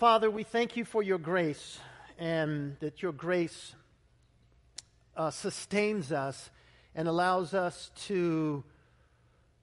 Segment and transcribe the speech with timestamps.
[0.00, 1.78] Father, we thank you for your grace
[2.18, 3.74] and that your grace
[5.14, 6.48] uh, sustains us
[6.94, 8.64] and allows us to,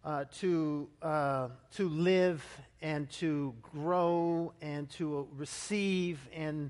[0.05, 2.45] uh, to, uh, to live
[2.83, 6.69] and to grow and to receive and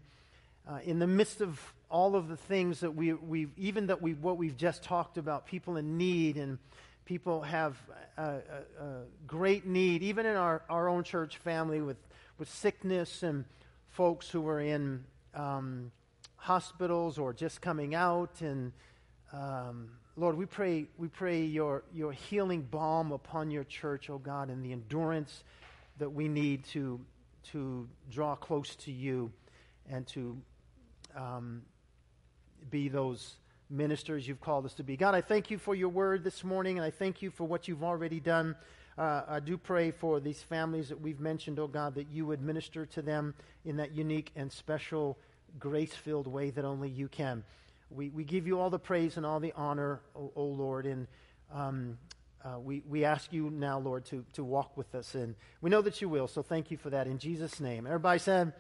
[0.66, 4.14] uh, in the midst of all of the things that we, we even that we,
[4.14, 6.58] what we've just talked about, people in need and
[7.04, 7.76] people have
[8.18, 11.98] a, a, a great need, even in our, our own church family with,
[12.38, 13.46] with sickness and
[13.90, 15.92] folks who are in um,
[16.36, 18.42] hospitals or just coming out.
[18.42, 18.72] And
[19.34, 24.50] um, Lord, we pray, we pray your, your healing balm upon your church, oh God,
[24.50, 25.44] and the endurance
[25.98, 27.00] that we need to,
[27.52, 29.32] to draw close to you
[29.90, 30.38] and to
[31.16, 31.64] um,
[32.70, 33.36] be those
[33.70, 34.96] ministers you've called us to be.
[34.96, 37.68] God, I thank you for your word this morning, and I thank you for what
[37.68, 38.56] you've already done.
[38.98, 42.42] Uh, I do pray for these families that we've mentioned, oh God, that you would
[42.42, 45.18] minister to them in that unique and special,
[45.60, 47.44] grace filled way that only you can.
[47.92, 51.08] We, we give you all the praise and all the honor, O, oh, Lord, and
[51.54, 51.98] um,
[52.44, 55.16] uh, we, we ask you now, Lord, to, to walk with us.
[55.16, 57.86] And we know that you will, so thank you for that in Jesus' name.
[57.86, 58.54] Everybody said,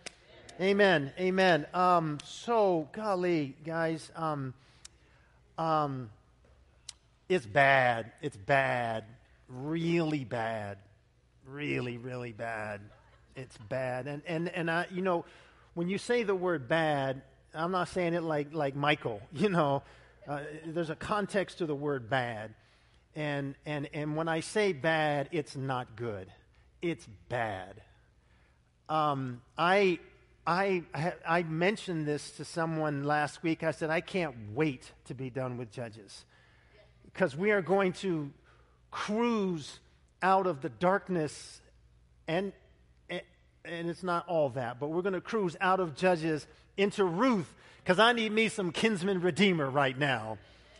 [0.60, 1.14] Amen.
[1.20, 1.68] Amen.
[1.74, 4.12] Um, so, golly, guys.
[4.16, 4.54] Um,
[5.58, 6.10] um,
[7.30, 8.12] it's bad.
[8.22, 9.04] It's bad.
[9.48, 10.78] Really bad.
[11.45, 12.81] Really, really bad.
[13.36, 14.08] It's bad.
[14.08, 15.26] And, and, and I, you know,
[15.73, 17.22] when you say the word bad,
[17.54, 19.84] I'm not saying it like, like Michael, you know.
[20.28, 22.54] Uh, there's a context to the word bad.
[23.16, 26.28] And, and, and when I say bad, it's not good.
[26.82, 27.82] It's bad.
[28.89, 30.00] Um, I,
[30.45, 30.84] I,
[31.28, 33.64] I mentioned this to someone last week.
[33.64, 36.26] I said, I can't wait to be done with Judges
[37.06, 38.32] because we are going to
[38.92, 39.80] cruise
[40.22, 41.62] out of the darkness
[42.28, 42.52] and,
[43.10, 43.22] and,
[43.90, 48.00] it's not all that, but we're going to cruise out of Judges into Ruth because
[48.00, 50.38] I need me some kinsman redeemer right now.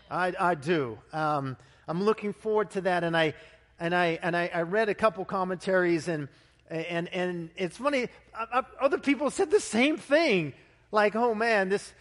[0.10, 0.98] I, I do.
[1.14, 3.04] Um, I'm looking forward to that.
[3.04, 3.34] And I,
[3.80, 6.28] and I, and I, I read a couple commentaries and
[6.70, 10.54] and, and it's funny, I, I, other people said the same thing.
[10.92, 11.94] Like, oh man, this,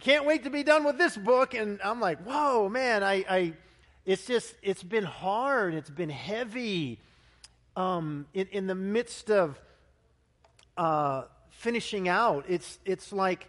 [0.00, 1.54] can't wait to be done with this book.
[1.54, 3.52] And I'm like, whoa, man, I
[4.06, 5.74] it's just, it's been hard.
[5.74, 7.00] It's been heavy.
[7.76, 9.60] Um, in, in the midst of
[10.76, 13.48] uh, finishing out, it's, it's like,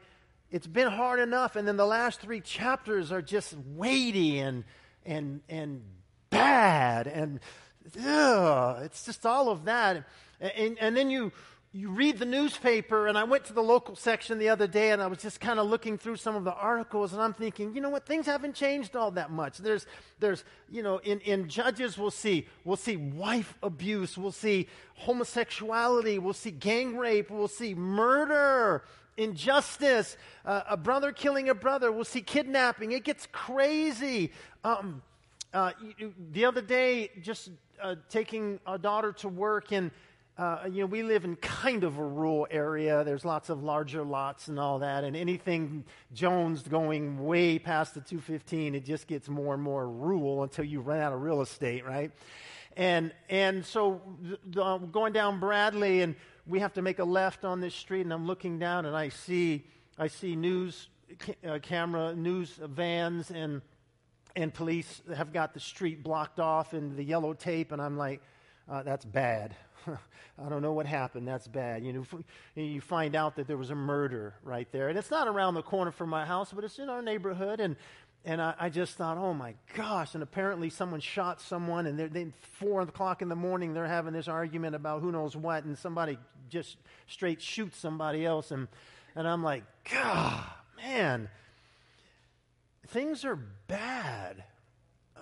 [0.51, 1.55] it's been hard enough.
[1.55, 4.63] And then the last three chapters are just weighty and,
[5.05, 5.81] and, and
[6.29, 7.07] bad.
[7.07, 7.39] And,
[8.05, 10.05] ugh, it's just all of that.
[10.39, 11.31] And, and then you,
[11.75, 15.01] you read the newspaper, and I went to the local section the other day, and
[15.01, 17.81] I was just kind of looking through some of the articles, and I'm thinking, you
[17.81, 19.57] know what, things haven't changed all that much.
[19.57, 19.85] There's,
[20.21, 26.17] there's, you know, in, in Judges, we'll see, we'll see wife abuse, we'll see homosexuality,
[26.17, 28.85] we'll see gang rape, we'll see murder,
[29.17, 30.15] injustice,
[30.45, 32.93] uh, a brother killing a brother, we'll see kidnapping.
[32.93, 34.31] It gets crazy.
[34.63, 35.01] Um,
[35.53, 35.73] uh,
[36.31, 37.49] the other day, just
[37.81, 39.91] uh, taking a daughter to work, and
[40.37, 43.03] uh, you know we live in kind of a rural area.
[43.03, 48.01] There's lots of larger lots and all that, and anything Jones going way past the
[48.01, 51.85] 215, it just gets more and more rural until you run out of real estate,
[51.85, 52.11] right?
[52.75, 54.01] And and so
[54.57, 56.15] uh, going down Bradley, and
[56.45, 59.09] we have to make a left on this street, and I'm looking down, and I
[59.09, 59.65] see
[59.97, 60.89] I see news
[61.47, 63.61] uh, camera, news vans, and
[64.35, 68.21] and police have got the street blocked off and the yellow tape, and I'm like,
[68.69, 69.55] uh, that's bad.
[70.45, 71.27] I don't know what happened.
[71.27, 71.83] That's bad.
[71.83, 72.05] You know,
[72.55, 75.61] you find out that there was a murder right there, and it's not around the
[75.61, 77.59] corner from my house, but it's in our neighborhood.
[77.59, 77.75] And
[78.25, 80.13] and I, I just thought, oh my gosh!
[80.13, 82.27] And apparently, someone shot someone, and they,
[82.59, 86.17] four o'clock in the morning, they're having this argument about who knows what, and somebody
[86.49, 88.67] just straight shoots somebody else, and
[89.15, 90.43] and I'm like, God,
[90.77, 91.29] man
[92.87, 93.35] things are
[93.67, 94.43] bad.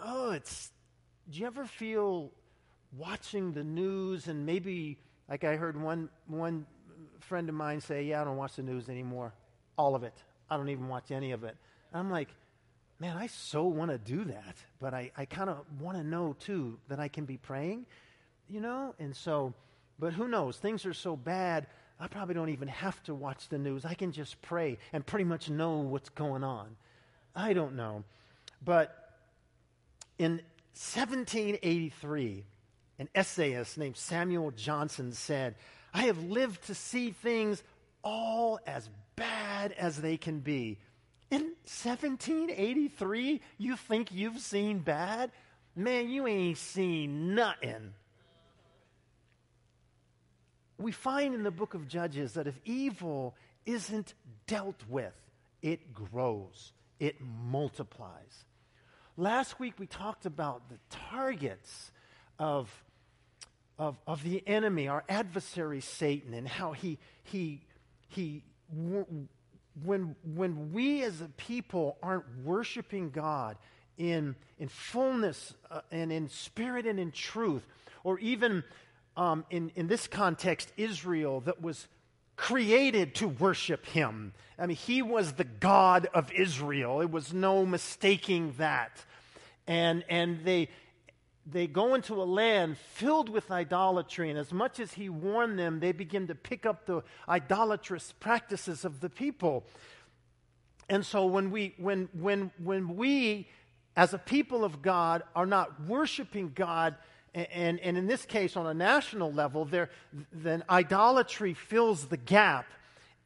[0.03, 0.71] Oh, it's.
[1.29, 2.31] Do you ever feel
[2.97, 4.97] watching the news and maybe,
[5.29, 6.65] like I heard one, one
[7.19, 9.33] friend of mine say, Yeah, I don't watch the news anymore.
[9.77, 10.13] All of it.
[10.49, 11.55] I don't even watch any of it.
[11.91, 12.29] And I'm like,
[12.99, 16.35] Man, I so want to do that, but I, I kind of want to know
[16.39, 17.85] too that I can be praying,
[18.47, 18.95] you know?
[18.99, 19.53] And so,
[19.99, 20.57] but who knows?
[20.57, 21.67] Things are so bad.
[21.99, 23.85] I probably don't even have to watch the news.
[23.85, 26.75] I can just pray and pretty much know what's going on.
[27.35, 28.03] I don't know.
[28.63, 29.11] But
[30.17, 30.41] in
[30.73, 32.45] 1783,
[32.99, 35.55] an essayist named Samuel Johnson said,
[35.93, 37.63] I have lived to see things
[38.03, 40.79] all as bad as they can be.
[41.29, 45.31] In 1783, you think you've seen bad?
[45.75, 47.93] Man, you ain't seen nothing.
[50.83, 53.35] we find in the book of Judges that if evil
[53.65, 54.13] isn't
[54.47, 55.13] dealt with,
[55.61, 58.45] it grows, it multiplies.
[59.15, 61.91] Last week we talked about the targets
[62.39, 62.69] of,
[63.77, 67.61] of, of the enemy, our adversary Satan, and how he, he,
[68.09, 68.43] he
[69.83, 73.57] when, when we as a people aren't worshiping God
[73.97, 77.65] in, in fullness uh, and in spirit and in truth,
[78.03, 78.63] or even
[79.15, 81.87] um, in, in this context, Israel that was
[82.35, 84.33] created to worship him.
[84.57, 87.01] I mean, he was the God of Israel.
[87.01, 89.03] It was no mistaking that.
[89.67, 90.69] And, and they,
[91.45, 95.79] they go into a land filled with idolatry, and as much as he warned them,
[95.79, 99.65] they begin to pick up the idolatrous practices of the people.
[100.89, 103.47] And so when we, when, when, when we
[103.95, 106.95] as a people of God are not worshiping God,
[107.33, 109.89] and, and in this case on a national level, there,
[110.31, 112.65] then idolatry fills the gap.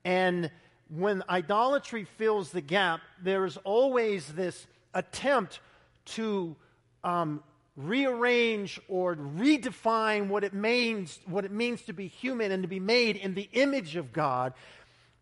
[0.04, 0.50] And
[0.90, 5.60] when idolatry fills the gap, there is always this attempt
[6.06, 6.56] to
[7.04, 7.44] um,
[7.77, 12.79] rearrange or redefine what it means what it means to be human and to be
[12.79, 14.53] made in the image of God,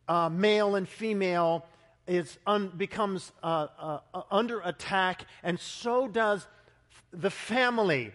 [0.07, 1.65] uh, male and female,
[2.07, 6.47] is un, becomes uh, uh, uh under attack, and so does
[7.11, 8.13] the family,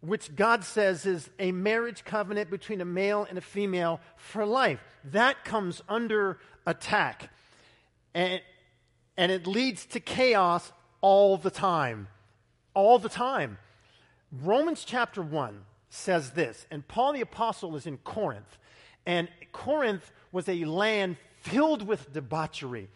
[0.00, 4.84] which God says is a marriage covenant between a male and a female for life.
[5.04, 7.30] That comes under attack,
[8.14, 8.40] and
[9.16, 12.06] and it leads to chaos all the time,
[12.72, 13.58] all the time.
[14.42, 15.60] Romans chapter 1
[15.90, 18.58] says this, and Paul the Apostle is in Corinth,
[19.06, 22.88] and Corinth was a land filled with debauchery.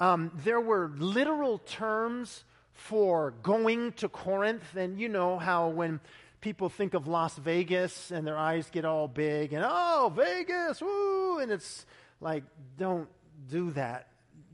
[0.00, 6.00] Um, there were literal terms for going to Corinth, and you know how when
[6.40, 11.38] people think of Las Vegas and their eyes get all big and, oh, Vegas, woo,
[11.38, 11.86] and it's
[12.20, 12.42] like,
[12.78, 13.08] don't
[13.48, 14.08] do that.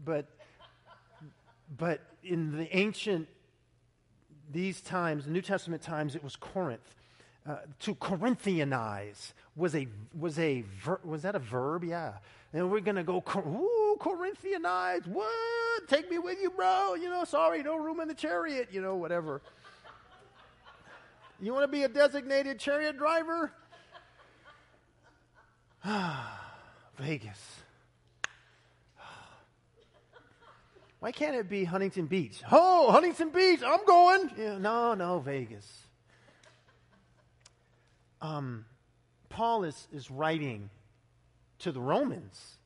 [0.05, 0.27] But,
[1.79, 3.29] but in the ancient
[4.57, 6.95] these times, New Testament times, it was Corinth.
[7.47, 9.87] Uh, to Corinthianize was a
[10.19, 11.85] was a ver- was that a verb?
[11.85, 12.15] Yeah.
[12.53, 13.19] And we're gonna go.
[13.19, 15.07] Ooh, Corinthianize.
[15.07, 15.87] What?
[15.89, 16.95] Take me with you, bro.
[16.95, 18.71] You know, sorry, no room in the chariot.
[18.73, 19.43] You know, whatever.
[21.41, 23.53] You want to be a designated chariot driver?
[26.99, 27.61] Vegas.
[31.01, 32.43] Why can't it be Huntington Beach?
[32.51, 34.31] Oh, Huntington Beach, I'm going.
[34.39, 35.67] Yeah, no, no, Vegas.
[38.23, 38.65] Um,
[39.29, 40.71] Paul is, is writing
[41.61, 42.57] to the Romans.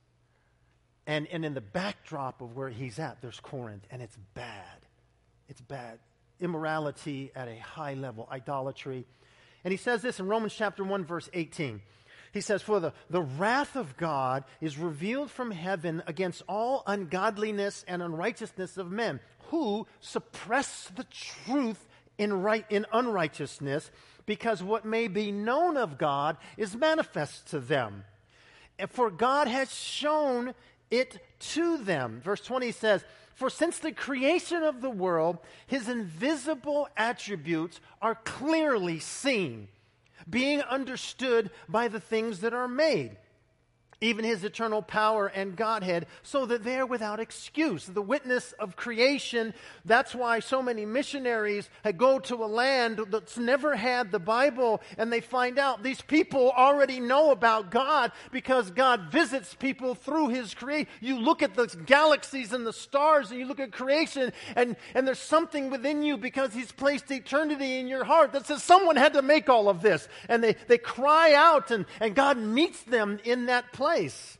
[1.06, 4.86] And, and in the backdrop of where he's at, there's Corinth, and it's bad.
[5.48, 5.98] It's bad.
[6.38, 9.04] Immorality at a high level, idolatry.
[9.64, 11.82] And he says this in Romans chapter 1, verse 18.
[12.32, 17.84] He says, For the, the wrath of God is revealed from heaven against all ungodliness
[17.88, 21.88] and unrighteousness of men, who suppress the truth
[22.18, 23.90] in, right, in unrighteousness,
[24.26, 28.04] because what may be known of God is manifest to them.
[28.90, 30.54] For God has shown
[30.90, 32.20] it to them.
[32.22, 33.04] Verse 20 says,
[33.34, 39.68] For since the creation of the world, his invisible attributes are clearly seen
[40.30, 43.16] being understood by the things that are made
[44.00, 47.84] even his eternal power and Godhead, so that they're without excuse.
[47.84, 49.52] The witness of creation,
[49.84, 55.12] that's why so many missionaries go to a land that's never had the Bible and
[55.12, 60.54] they find out these people already know about God because God visits people through his
[60.54, 60.88] creation.
[61.00, 65.06] You look at the galaxies and the stars and you look at creation and, and
[65.06, 69.12] there's something within you because he's placed eternity in your heart that says someone had
[69.12, 70.08] to make all of this.
[70.28, 74.38] And they, they cry out and, and God meets them in that place place.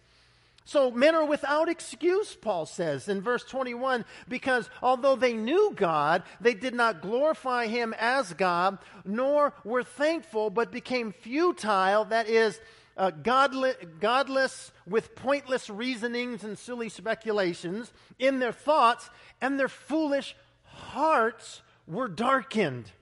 [0.64, 6.22] So men are without excuse, Paul says in verse 21, because although they knew God,
[6.40, 12.60] they did not glorify him as God, nor were thankful, but became futile, that is,
[12.96, 20.36] uh, godless, godless with pointless reasonings and silly speculations in their thoughts, and their foolish
[20.62, 22.92] hearts were darkened.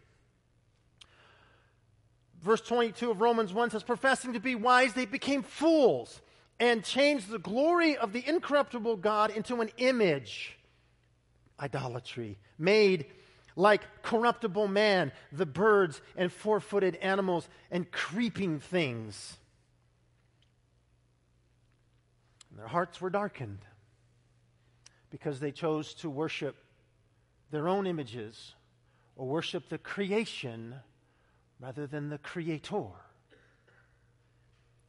[2.40, 6.22] Verse 22 of Romans 1 says, Professing to be wise, they became fools
[6.60, 10.56] and changed the glory of the incorruptible God into an image,
[11.60, 13.06] idolatry, made
[13.56, 19.36] like corruptible man, the birds and four footed animals and creeping things.
[22.50, 23.58] And their hearts were darkened
[25.10, 26.56] because they chose to worship
[27.50, 28.54] their own images
[29.16, 30.76] or worship the creation
[31.60, 32.86] rather than the creator.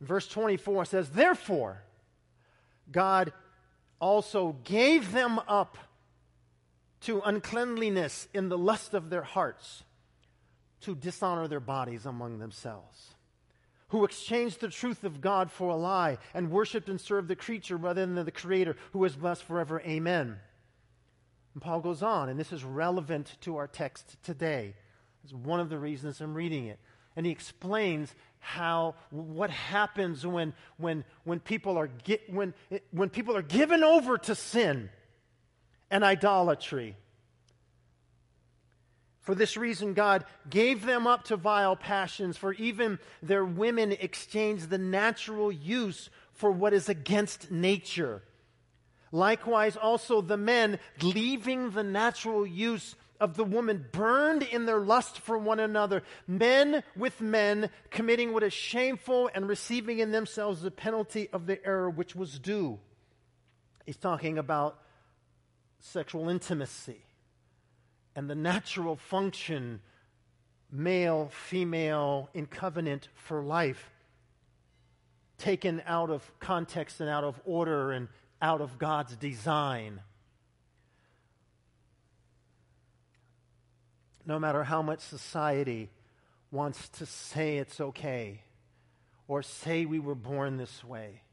[0.01, 1.83] Verse 24 says, Therefore,
[2.91, 3.33] God
[3.99, 5.77] also gave them up
[7.01, 9.83] to uncleanliness in the lust of their hearts
[10.81, 13.15] to dishonor their bodies among themselves,
[13.89, 17.77] who exchanged the truth of God for a lie and worshiped and served the creature
[17.77, 19.81] rather than the Creator, who is blessed forever.
[19.81, 20.37] Amen.
[21.53, 24.75] And Paul goes on, and this is relevant to our text today.
[25.23, 26.79] It's one of the reasons I'm reading it.
[27.15, 32.53] And he explains how what happens when when when people are get, when
[32.91, 34.89] when people are given over to sin
[35.91, 36.95] and idolatry
[39.29, 44.71] for this reason, God gave them up to vile passions, for even their women exchanged
[44.71, 48.23] the natural use for what is against nature.
[49.11, 55.19] Likewise, also the men, leaving the natural use of the woman, burned in their lust
[55.19, 60.71] for one another, men with men, committing what is shameful and receiving in themselves the
[60.71, 62.79] penalty of the error which was due.
[63.85, 64.79] He's talking about
[65.79, 67.01] sexual intimacy
[68.15, 69.81] and the natural function,
[70.71, 73.89] male, female, in covenant for life,
[75.37, 78.07] taken out of context and out of order and
[78.41, 80.01] out of God's design.
[84.29, 85.89] No matter how much society
[86.51, 88.43] wants to say it's okay,
[89.27, 91.23] or say we were born this way,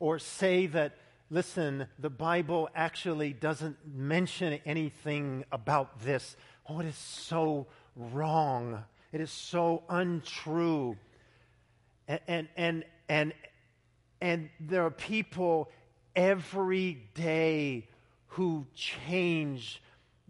[0.00, 0.96] or say that
[1.30, 6.34] listen, the Bible actually doesn't mention anything about this.
[6.68, 8.82] Oh, it is so wrong.
[9.12, 10.96] It is so untrue.
[12.08, 13.34] And, and, and, and,
[14.20, 15.70] and there are people
[16.16, 17.86] every day
[18.26, 19.80] who change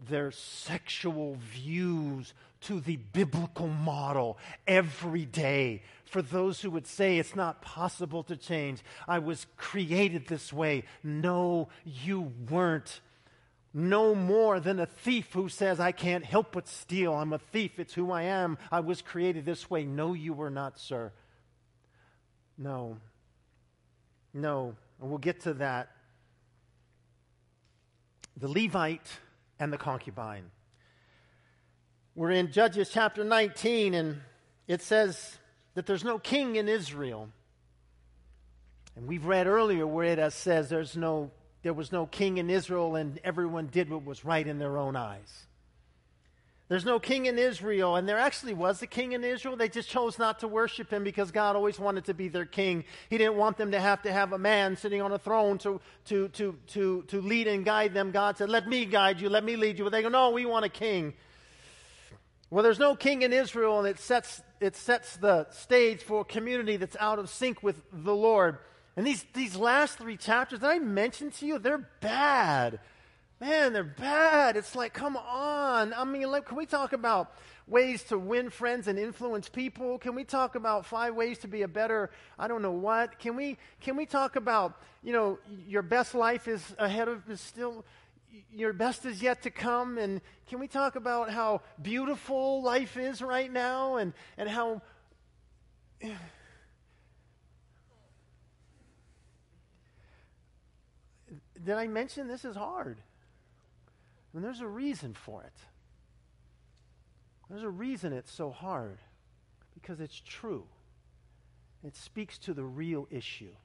[0.07, 4.37] their sexual views to the biblical model
[4.67, 5.81] every day.
[6.05, 10.83] For those who would say it's not possible to change, I was created this way.
[11.03, 13.01] No, you weren't.
[13.73, 17.13] No more than a thief who says, I can't help but steal.
[17.13, 17.79] I'm a thief.
[17.79, 18.57] It's who I am.
[18.71, 19.85] I was created this way.
[19.85, 21.11] No, you were not, sir.
[22.57, 22.97] No.
[24.33, 24.75] No.
[24.99, 25.91] And we'll get to that.
[28.37, 29.07] The Levite
[29.59, 30.51] and the concubine.
[32.15, 34.21] We're in Judges chapter 19, and
[34.67, 35.37] it says
[35.75, 37.29] that there's no king in Israel.
[38.95, 42.95] And we've read earlier where it says there's no, there was no king in Israel,
[42.95, 45.47] and everyone did what was right in their own eyes.
[46.69, 49.57] There's no king in Israel, and there actually was a king in Israel.
[49.57, 52.85] They just chose not to worship him because God always wanted to be their king.
[53.09, 55.81] He didn't want them to have to have a man sitting on a throne to,
[56.05, 58.11] to, to, to, to lead and guide them.
[58.11, 59.83] God said, Let me guide you, let me lead you.
[59.83, 61.15] But they go, No, we want a king.
[62.51, 66.25] Well, there's no king in Israel, and it sets, it sets the stage for a
[66.25, 68.59] community that's out of sync with the Lord.
[68.95, 72.79] And these, these last three chapters that I mentioned to you, they're bad.
[73.39, 74.57] Man, they're bad.
[74.57, 75.93] It's like, come on.
[75.93, 77.33] I mean, like, can we talk about
[77.67, 79.97] ways to win friends and influence people?
[79.97, 83.17] Can we talk about five ways to be a better, I don't know what?
[83.17, 87.39] Can we, can we talk about, you know, your best life is ahead of, is
[87.39, 87.85] still,
[88.51, 89.97] your best is yet to come.
[89.97, 94.81] And can we talk about how beautiful life is right now and, and how.
[101.63, 102.99] Did I mention this is hard?
[104.33, 105.53] And there's a reason for it.
[107.49, 108.99] There's a reason it's so hard
[109.73, 110.65] because it's true.
[111.83, 113.55] It speaks to the real issue.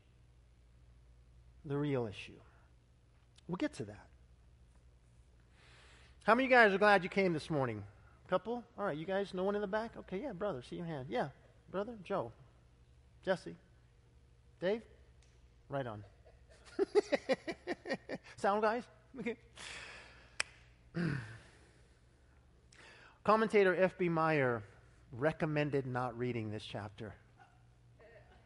[1.65, 2.39] The real issue.
[3.49, 4.07] We'll get to that.
[6.25, 7.83] How many of you guys are glad you came this morning?
[8.29, 8.65] Couple?
[8.79, 9.91] All right, you guys, no one in the back?
[9.99, 11.07] Okay, yeah, brother, see your hand.
[11.11, 11.29] Yeah,
[11.71, 12.33] brother, Joe,
[13.23, 13.57] Jesse,
[14.61, 14.81] Dave,
[15.69, 16.03] right on.
[18.37, 18.85] Sound guys?
[19.21, 19.37] Okay.
[23.25, 24.09] Commentator F.B.
[24.09, 24.63] Meyer
[25.13, 27.15] recommended not reading this chapter.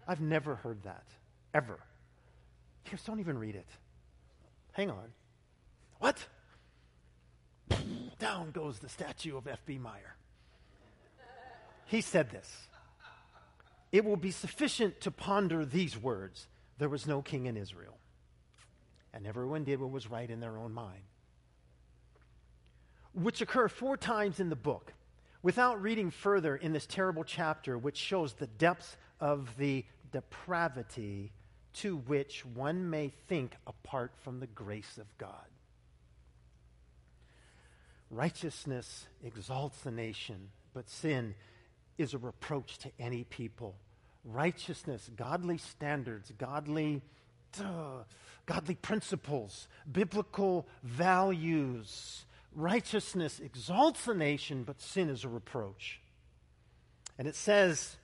[0.07, 1.05] I've never heard that,
[1.53, 1.79] ever.
[2.91, 3.69] Just don't even read it.
[4.73, 5.13] Hang on.
[5.99, 6.27] What?
[8.19, 9.79] Down goes the statue of F.B.
[9.79, 10.17] Meyer.
[11.87, 12.69] He said this
[13.93, 16.47] It will be sufficient to ponder these words
[16.79, 17.99] there was no king in Israel,
[19.13, 21.03] and everyone did what was right in their own mind.
[23.15, 24.93] Which occur four times in the book
[25.43, 31.33] without reading further in this terrible chapter, which shows the depths of the depravity
[31.75, 35.47] to which one may think apart from the grace of God.
[38.11, 41.35] Righteousness exalts the nation, but sin
[41.99, 43.77] is a reproach to any people.
[44.25, 47.03] righteousness, godly standards, godly,
[48.47, 52.25] godly principles, biblical values.
[52.59, 56.01] Righteousness exalts a nation, but sin is a reproach.
[57.17, 57.97] And it says,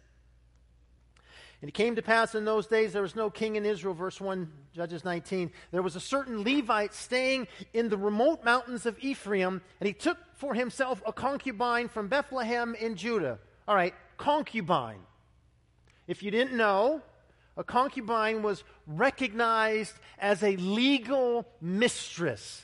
[1.60, 4.20] and it came to pass in those days there was no king in Israel, verse
[4.20, 5.50] 1, Judges 19.
[5.72, 10.18] There was a certain Levite staying in the remote mountains of Ephraim, and he took
[10.34, 13.40] for himself a concubine from Bethlehem in Judah.
[13.66, 15.00] All right, concubine.
[16.06, 17.02] If you didn't know,
[17.56, 22.63] a concubine was recognized as a legal mistress.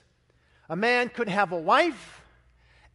[0.70, 2.22] A man could have a wife,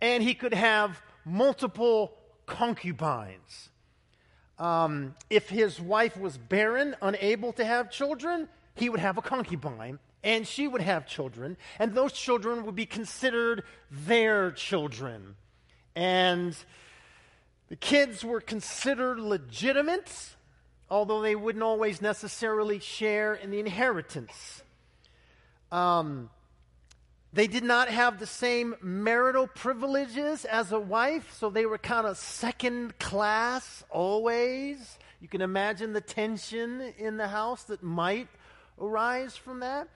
[0.02, 2.14] and he could have multiple
[2.48, 3.70] concubines.
[4.58, 10.00] Um, if his wife was barren, unable to have children, he would have a concubine
[10.26, 15.36] and she would have children, and those children would be considered their children.
[15.96, 16.58] And
[17.70, 20.12] the kids were considered legitimate,
[20.90, 24.64] although they wouldn't always necessarily share in the inheritance.
[25.72, 26.32] Um,
[27.36, 32.08] they did not have the same marital privileges as a wife, so they were kind
[32.08, 34.98] of second class always.
[35.20, 38.30] You can imagine the tension in the house that might
[38.80, 39.90] arise from that.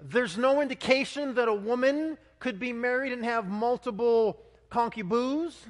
[0.00, 4.38] There's no indication that a woman could be married and have multiple
[4.70, 5.66] concubines.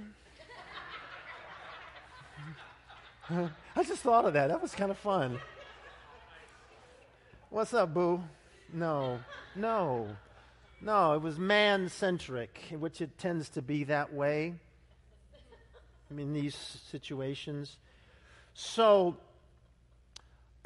[3.30, 4.48] I just thought of that.
[4.48, 5.38] That was kind of fun.
[7.48, 8.22] What's up, boo?
[8.74, 9.20] No,
[9.56, 10.14] no.
[10.80, 14.54] No, it was man centric, which it tends to be that way
[16.10, 16.54] in these
[16.90, 17.76] situations.
[18.54, 19.16] So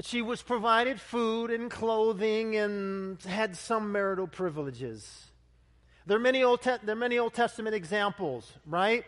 [0.03, 5.29] she was provided food and clothing and had some marital privileges.
[6.07, 9.05] There are many Old, Te- there are many Old Testament examples, right?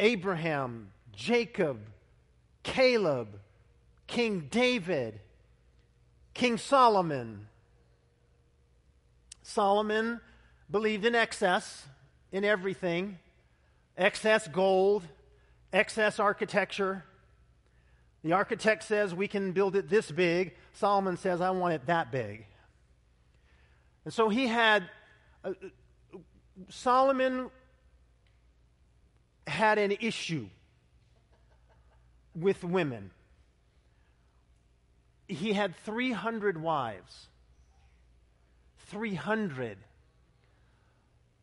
[0.00, 1.78] Abraham, Jacob,
[2.62, 3.38] Caleb,
[4.06, 5.20] King David,
[6.34, 7.46] King Solomon,
[9.50, 10.20] Solomon
[10.70, 11.86] believed in excess
[12.30, 13.18] in everything
[13.96, 15.02] excess gold,
[15.72, 17.04] excess architecture.
[18.22, 20.54] The architect says we can build it this big.
[20.74, 22.46] Solomon says, I want it that big.
[24.04, 24.88] And so he had,
[25.44, 25.52] uh,
[26.68, 27.50] Solomon
[29.46, 30.46] had an issue
[32.34, 33.10] with women.
[35.26, 37.29] He had 300 wives.
[38.90, 39.78] 300.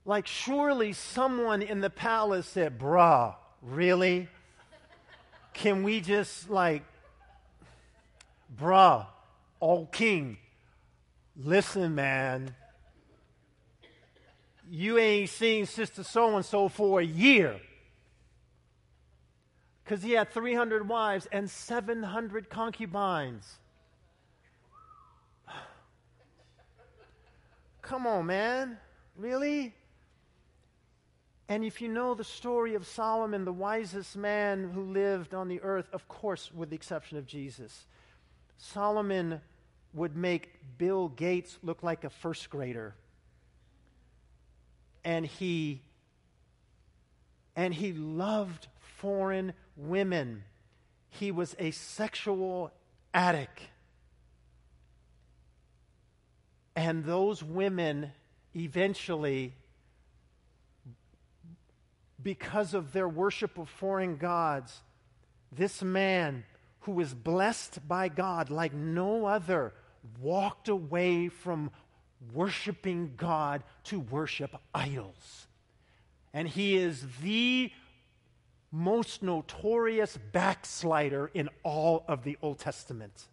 [0.05, 4.27] Like, surely someone in the palace said, Bruh, really?
[5.53, 6.83] Can we just, like,
[8.55, 9.05] bruh,
[9.61, 10.37] oh king,
[11.35, 12.55] listen, man.
[14.69, 17.59] You ain't seen Sister So and so for a year.
[19.83, 23.59] Because he had 300 wives and 700 concubines.
[27.87, 28.77] Come on, man.
[29.15, 29.73] Really?
[31.47, 35.61] And if you know the story of Solomon, the wisest man who lived on the
[35.61, 37.85] earth, of course, with the exception of Jesus,
[38.57, 39.39] Solomon
[39.93, 42.93] would make Bill Gates look like a first grader.
[45.05, 45.81] And he
[47.55, 50.43] and he loved foreign women.
[51.09, 52.73] He was a sexual
[53.13, 53.61] addict.
[56.77, 58.11] And those women
[58.55, 59.55] eventually,
[62.21, 64.81] because of their worship of foreign gods,
[65.51, 66.43] this man
[66.81, 69.73] who was blessed by God like no other
[70.21, 71.71] walked away from
[72.31, 75.47] worshiping God to worship idols.
[76.31, 77.71] And he is the
[78.71, 83.29] most notorious backslider in all of the Old Testament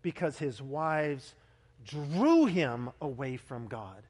[0.00, 1.34] because his wives
[1.84, 4.02] drew him away from God.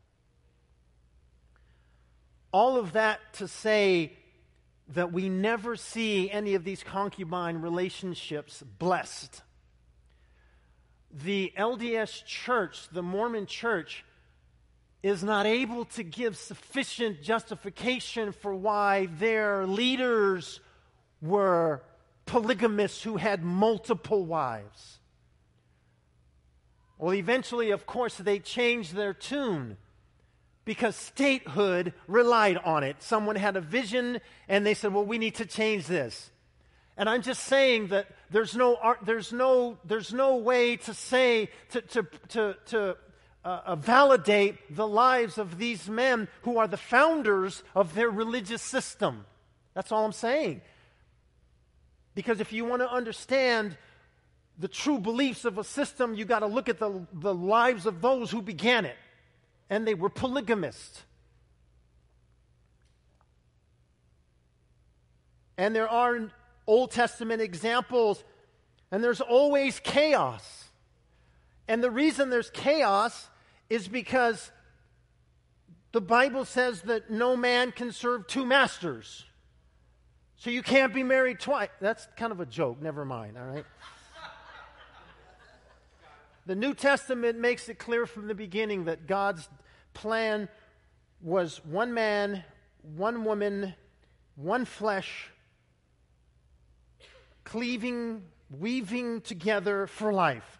[2.53, 4.13] All of that to say
[4.89, 9.43] that we never see any of these concubine relationships blessed.
[11.13, 14.05] The LDS church, the Mormon church,
[15.03, 20.61] is not able to give sufficient justification for why their leaders
[21.21, 21.83] were
[22.27, 24.99] polygamists who had multiple wives.
[27.03, 29.77] Well, eventually, of course, they changed their tune
[30.65, 33.03] because statehood relied on it.
[33.03, 36.31] Someone had a vision and they said, well, we need to change this.
[36.97, 41.81] And I'm just saying that there's no, there's no, there's no way to say, to,
[41.81, 42.97] to, to, to
[43.45, 48.63] uh, uh, validate the lives of these men who are the founders of their religious
[48.63, 49.27] system.
[49.75, 50.61] That's all I'm saying.
[52.15, 53.77] Because if you want to understand
[54.59, 58.01] the true beliefs of a system, you got to look at the, the lives of
[58.01, 58.97] those who began it.
[59.71, 61.03] And they were polygamists.
[65.57, 66.31] And there are
[66.67, 68.23] Old Testament examples,
[68.91, 70.65] and there's always chaos.
[71.69, 73.29] And the reason there's chaos
[73.71, 74.51] is because
[75.93, 79.25] the Bible says that no man can serve two masters.
[80.37, 81.69] So you can't be married twice.
[81.81, 82.83] That's kind of a joke.
[82.83, 83.65] Never mind, all right?
[86.47, 89.49] The New Testament makes it clear from the beginning that God's
[89.95, 90.49] plan
[91.21, 92.45] was one man,
[92.83, 93.75] one woman,
[94.35, 95.31] one flesh,
[97.45, 100.59] cleaving, weaving together for life.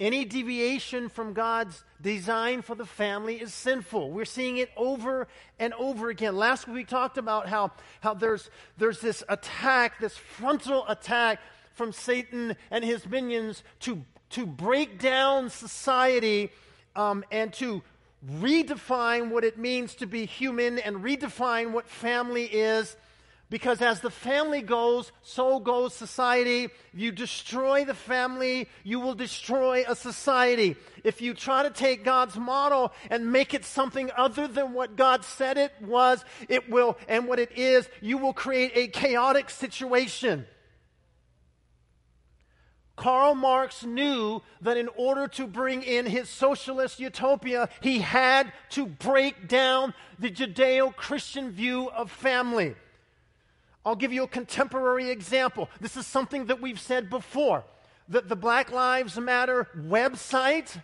[0.00, 4.12] Any deviation from God's design for the family is sinful.
[4.12, 5.26] We're seeing it over
[5.58, 6.36] and over again.
[6.36, 11.40] Last week we talked about how, how there's, there's this attack, this frontal attack
[11.74, 16.50] from Satan and his minions to, to break down society
[16.96, 17.82] um, and to
[18.26, 22.96] redefine what it means to be human and redefine what family is
[23.50, 26.64] because as the family goes, so goes society.
[26.64, 30.76] If you destroy the family, you will destroy a society.
[31.02, 35.24] If you try to take God's model and make it something other than what God
[35.24, 40.44] said it was, it will, and what it is, you will create a chaotic situation.
[42.98, 48.86] Karl Marx knew that in order to bring in his socialist utopia, he had to
[48.86, 52.74] break down the Judeo Christian view of family.
[53.86, 55.70] I'll give you a contemporary example.
[55.80, 57.64] This is something that we've said before.
[58.08, 60.80] That the Black Lives Matter website,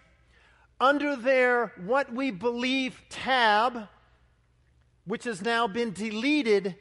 [0.80, 3.88] under their What We Believe tab,
[5.04, 6.76] which has now been deleted,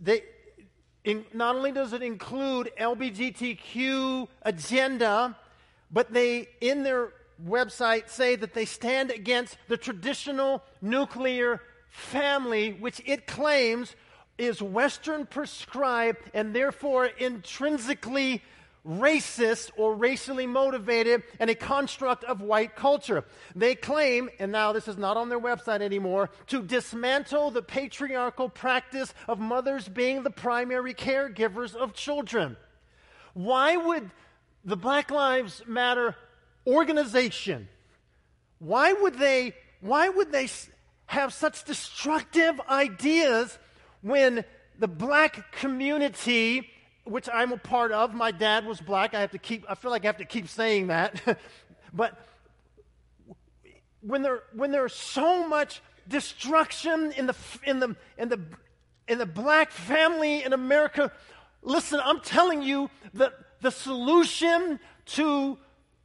[0.00, 0.24] they,
[1.04, 5.36] in, not only does it include LGBTQ agenda,
[5.90, 7.12] but they, in their
[7.46, 13.94] website, say that they stand against the traditional nuclear family, which it claims
[14.38, 18.42] is Western prescribed and therefore intrinsically
[18.86, 23.24] racist or racially motivated and a construct of white culture.
[23.56, 28.48] They claim, and now this is not on their website anymore, to dismantle the patriarchal
[28.48, 32.56] practice of mothers being the primary caregivers of children.
[33.32, 34.10] Why would
[34.64, 36.14] the Black Lives Matter
[36.66, 37.68] organization,
[38.58, 40.48] why would they, why would they
[41.06, 43.58] have such destructive ideas
[44.00, 44.44] when
[44.78, 46.68] the black community,
[47.04, 49.14] which I'm a part of, my dad was black.
[49.14, 51.38] I have to keep, I feel like I have to keep saying that.
[51.92, 52.18] but
[54.00, 57.36] when, there, when there's so much destruction in the,
[57.66, 58.40] in, the, in, the,
[59.08, 61.12] in the black family in America,
[61.62, 65.58] listen, I'm telling you that the solution to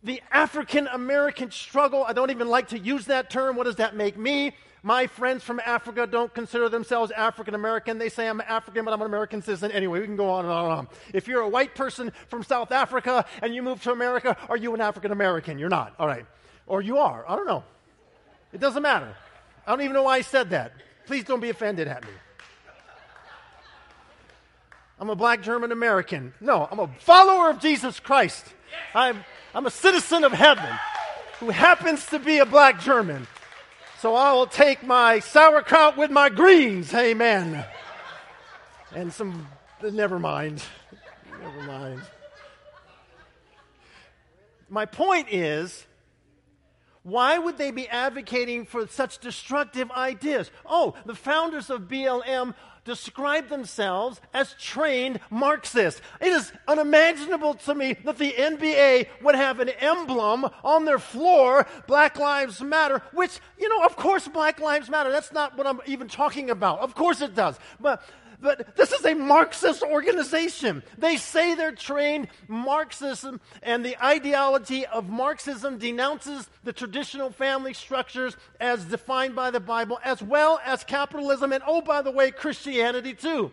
[0.03, 3.57] the African American struggle, I don't even like to use that term.
[3.57, 4.53] What does that make me?
[4.81, 7.97] My friends from Africa don't consider themselves African American.
[7.97, 9.71] They say I'm African, but I'm an American citizen.
[9.71, 10.87] Anyway, we can go on and on and on.
[11.13, 14.73] If you're a white person from South Africa and you move to America, are you
[14.73, 15.59] an African American?
[15.59, 15.93] You're not.
[15.99, 16.25] All right.
[16.65, 17.25] Or you are.
[17.27, 17.63] I don't know.
[18.53, 19.13] It doesn't matter.
[19.67, 20.71] I don't even know why I said that.
[21.05, 22.11] Please don't be offended at me.
[24.99, 26.33] I'm a black German American.
[26.41, 28.45] No, I'm a follower of Jesus Christ.
[28.93, 30.69] I'm, I'm a citizen of heaven
[31.39, 33.27] who happens to be a black German.
[33.99, 36.93] So I will take my sauerkraut with my greens.
[36.93, 37.65] Amen.
[38.95, 39.45] And some,
[39.83, 40.63] never mind.
[41.41, 42.01] Never mind.
[44.69, 45.85] My point is,
[47.03, 50.49] why would they be advocating for such destructive ideas?
[50.65, 56.01] Oh, the founders of BLM describe themselves as trained Marxists.
[56.21, 61.67] It is unimaginable to me that the NBA would have an emblem on their floor,
[61.87, 65.11] Black Lives Matter, which, you know, of course Black Lives Matter.
[65.11, 66.79] That's not what I'm even talking about.
[66.79, 67.59] Of course it does.
[67.79, 68.03] But
[68.41, 70.84] but this is a Marxist organization.
[70.97, 78.38] They say they're trained Marxism, and the ideology of Marxism denounces the traditional family structures
[78.60, 83.13] as defined by the Bible, as well as capitalism, and oh, by the way, Christianity
[83.13, 83.52] too.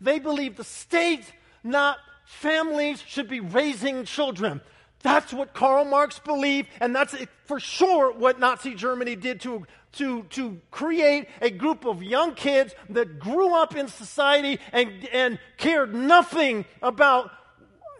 [0.00, 4.60] They believe the state, not families, should be raising children.
[5.06, 7.14] That's what Karl Marx believed, and that's
[7.44, 12.74] for sure what Nazi Germany did to, to, to create a group of young kids
[12.90, 17.30] that grew up in society and, and cared nothing about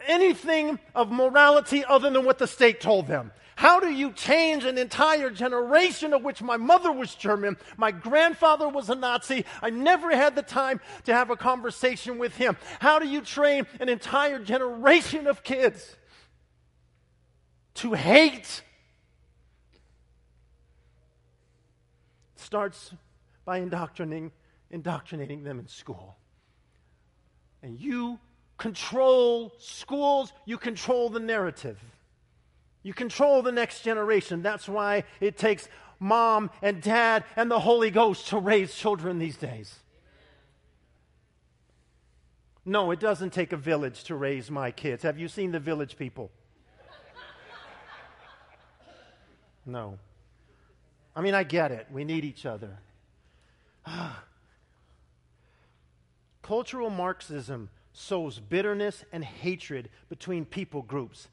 [0.05, 3.31] anything of morality other than what the state told them.
[3.55, 7.55] How do you change an entire generation of which my mother was German?
[7.77, 9.45] My grandfather was a Nazi.
[9.61, 12.57] I never had the time to have a conversation with him.
[12.81, 15.96] How do you train an entire generation of kids?
[17.77, 18.63] To hate
[22.35, 22.93] starts
[23.45, 24.31] by indoctrinating,
[24.71, 26.17] indoctrinating them in school.
[27.61, 28.19] And you
[28.57, 31.79] control schools, you control the narrative.
[32.83, 34.41] You control the next generation.
[34.41, 35.67] That's why it takes
[35.99, 39.79] mom and dad and the Holy Ghost to raise children these days.
[42.65, 45.03] No, it doesn't take a village to raise my kids.
[45.03, 46.31] Have you seen the village people?
[49.67, 49.99] No.
[51.15, 51.87] I mean, I get it.
[51.91, 52.79] We need each other.
[56.41, 61.27] Cultural Marxism sows bitterness and hatred between people groups.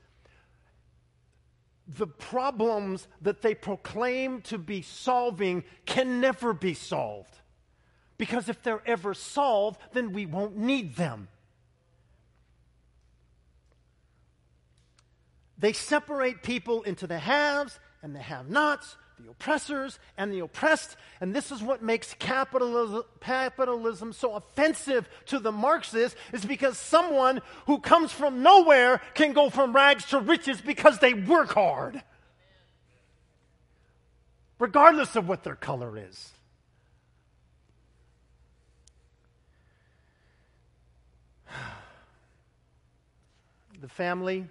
[1.86, 7.38] The problems that they proclaim to be solving can never be solved.
[8.16, 11.28] Because if they're ever solved, then we won't need them.
[15.58, 20.96] They separate people into the haves and the have nots, the oppressors and the oppressed.
[21.22, 27.40] And this is what makes capitalism, capitalism so offensive to the Marxists, is because someone
[27.66, 32.02] who comes from nowhere can go from rags to riches because they work hard,
[34.58, 36.30] regardless of what their color is.
[43.80, 44.46] The family,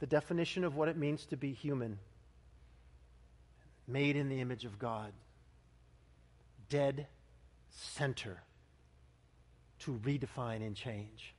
[0.00, 1.98] the definition of what it means to be human
[3.86, 5.12] made in the image of God,
[6.68, 7.06] dead
[7.70, 8.42] center
[9.80, 11.34] to redefine and change.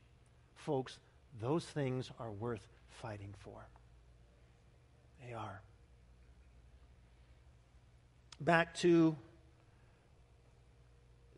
[0.55, 0.99] Folks,
[1.41, 3.65] those things are worth fighting for.
[5.25, 5.61] They are.
[8.39, 9.15] Back to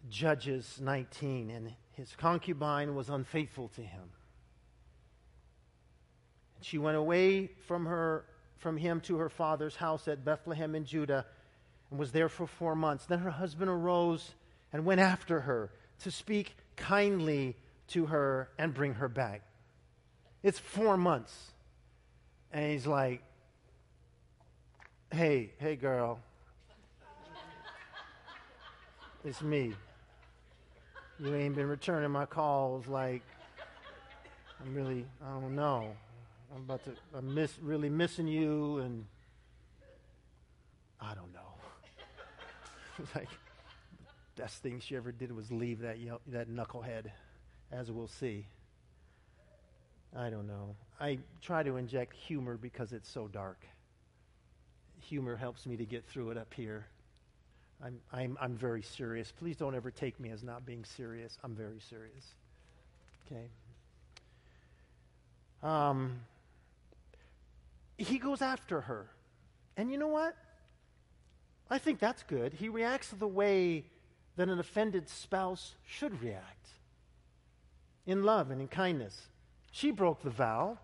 [0.10, 4.10] Judges 19, and his concubine was unfaithful to him.
[6.56, 8.26] And she went away from her
[8.65, 11.23] from him to her father's house at Bethlehem in Judah
[11.91, 13.06] and was there for four months.
[13.06, 14.34] Then her husband arose
[14.73, 17.56] and went after her to speak kindly
[17.89, 19.43] to her and bring her back.
[20.41, 21.51] It's four months.
[22.51, 23.21] And he's like,
[25.12, 26.17] hey, hey, girl.
[29.23, 29.75] It's me.
[31.19, 32.88] You ain't been returning my calls.
[32.88, 33.21] Like,
[34.60, 35.95] I'm really, I don't know.
[36.56, 39.06] I'm about to, I'm miss, really missing you, and
[41.02, 43.06] I don't know.
[43.15, 43.28] like,
[44.38, 47.12] best thing she ever did was leave that, that knucklehead,
[47.74, 48.46] as we'll see.
[50.15, 50.78] I don't know.
[50.98, 53.60] I try to inject humor because it's so dark.
[55.02, 56.86] Humor helps me to get through it up here.
[57.84, 59.30] I'm, I'm, I'm very serious.
[59.30, 61.38] Please don't ever take me as not being serious.
[61.44, 62.34] I'm very serious.
[63.28, 63.50] Okay?
[65.62, 66.22] Um,
[67.97, 69.08] he goes after her.
[69.77, 70.36] And you know what?
[71.69, 72.53] I think that's good.
[72.53, 73.86] He reacts the way
[74.36, 76.69] that an offended spouse should react
[78.05, 79.27] in love and in kindness.
[79.71, 80.77] She broke the vow,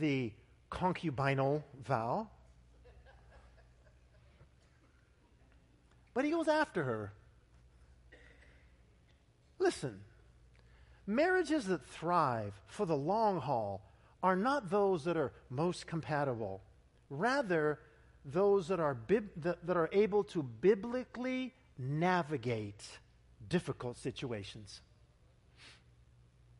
[0.00, 0.32] the
[0.70, 2.28] concubinal vow.
[6.14, 7.12] But he goes after her.
[9.58, 10.00] Listen,
[11.06, 13.82] marriages that thrive for the long haul
[14.26, 16.60] are not those that are most compatible,
[17.10, 17.78] rather,
[18.24, 22.82] those that are, bib- that, that are able to biblically navigate
[23.48, 24.80] difficult situations.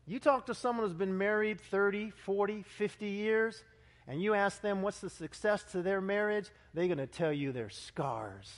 [0.05, 3.61] You talk to someone who's been married 30, 40, 50 years,
[4.07, 7.51] and you ask them what's the success to their marriage, they're going to tell you
[7.51, 8.49] their scars.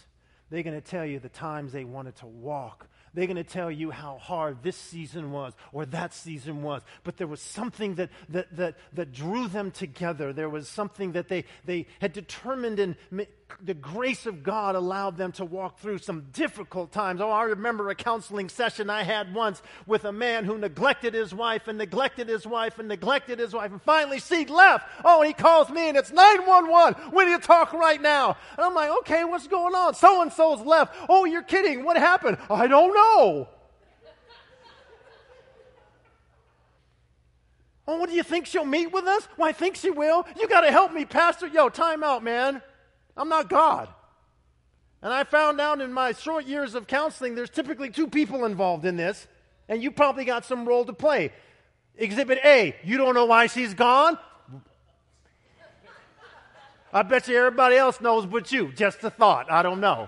[0.52, 3.72] They're going to tell you the times they wanted to walk they're going to tell
[3.72, 6.82] you how hard this season was or that season was.
[7.04, 10.34] But there was something that, that, that, that drew them together.
[10.34, 12.96] There was something that they, they had determined and
[13.62, 17.22] the grace of God allowed them to walk through some difficult times.
[17.22, 21.34] Oh, I remember a counseling session I had once with a man who neglected his
[21.34, 23.72] wife and neglected his wife and neglected his wife.
[23.72, 24.88] And finally, she left.
[25.04, 27.12] Oh, he calls me and it's 911.
[27.14, 28.38] We need to talk right now.
[28.58, 29.94] And I'm like, okay, what's going on?
[29.96, 30.96] So and so's left.
[31.10, 31.84] Oh, you're kidding.
[31.84, 32.38] What happened?
[32.50, 33.50] I don't know.
[37.88, 39.28] Oh, what do you think she'll meet with us?
[39.36, 40.28] Well, I think she will.
[40.40, 41.48] You got to help me, Pastor.
[41.48, 42.62] Yo, time out, man.
[43.20, 43.90] I'm not God.
[45.02, 48.86] And I found out in my short years of counseling, there's typically two people involved
[48.86, 49.28] in this,
[49.68, 51.32] and you probably got some role to play.
[51.98, 54.18] Exhibit A, you don't know why she's gone?
[56.92, 58.72] I bet you everybody else knows but you.
[58.72, 59.52] Just a thought.
[59.52, 60.08] I don't know.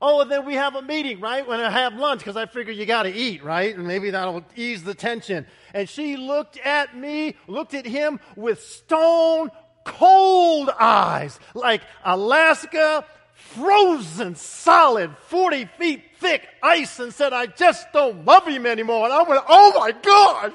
[0.00, 1.46] Oh, and then we have a meeting, right?
[1.46, 3.74] When I have lunch, because I figure you got to eat, right?
[3.74, 5.46] And maybe that'll ease the tension.
[5.74, 9.50] And she looked at me, looked at him with stone
[9.86, 18.24] cold eyes, like Alaska frozen solid 40 feet thick ice, and said, I just don't
[18.24, 19.04] love him anymore.
[19.04, 20.52] And I went, Oh my gosh,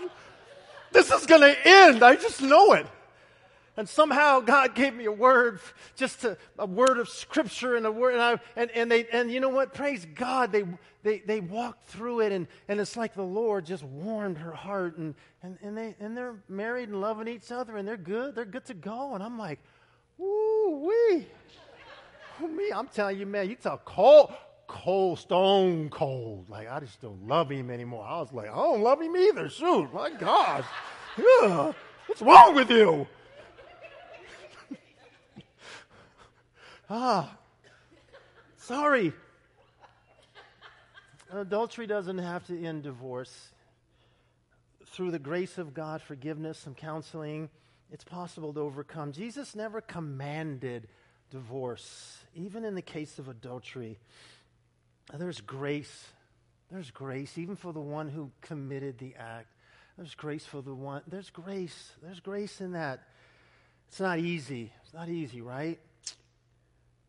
[0.91, 2.03] this is going to end.
[2.03, 2.85] I just know it.
[3.81, 5.59] And somehow God gave me a word,
[5.95, 8.13] just a, a word of scripture and a word.
[8.13, 9.73] And, I, and, and, they, and you know what?
[9.73, 10.51] Praise God.
[10.51, 10.65] They,
[11.01, 14.97] they, they walked through it, and, and it's like the Lord just warmed her heart.
[14.97, 18.35] And, and, and, they, and they're married and loving each other, and they're good.
[18.35, 19.15] They're good to go.
[19.15, 19.57] And I'm like,
[20.19, 21.25] woo wee.
[22.39, 24.31] Me, I'm telling you, man, you talk cold,
[24.67, 26.49] cold, stone cold.
[26.49, 28.05] Like, I just don't love him anymore.
[28.07, 29.49] I was like, I don't love him either.
[29.49, 30.65] Shoot, my gosh.
[31.17, 31.71] Yeah.
[32.05, 33.07] What's wrong with you?
[36.93, 37.37] Ah,
[38.57, 39.13] sorry.
[41.31, 43.53] Adultery doesn't have to end divorce.
[44.87, 47.49] Through the grace of God, forgiveness, some counseling,
[47.93, 49.13] it's possible to overcome.
[49.13, 50.89] Jesus never commanded
[51.29, 53.97] divorce, even in the case of adultery.
[55.17, 56.09] There's grace.
[56.69, 59.47] There's grace, even for the one who committed the act.
[59.97, 61.03] There's grace for the one.
[61.07, 61.93] There's grace.
[62.03, 63.07] There's grace in that.
[63.87, 64.73] It's not easy.
[64.83, 65.79] It's not easy, right?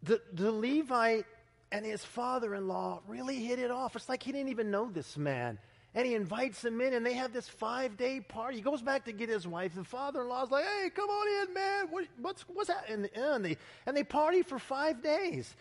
[0.03, 1.27] The, the Levite
[1.71, 3.97] and his father in law really hit it off.
[3.97, 5.59] It's like he didn't even know this man.
[5.95, 8.57] And he invites him in, and they have this five day party.
[8.57, 9.75] He goes back to get his wife.
[9.75, 11.87] The father in law's like, hey, come on in, man.
[11.91, 12.89] What, what's, what's that?
[12.89, 15.55] And, and, they, and they party for five days.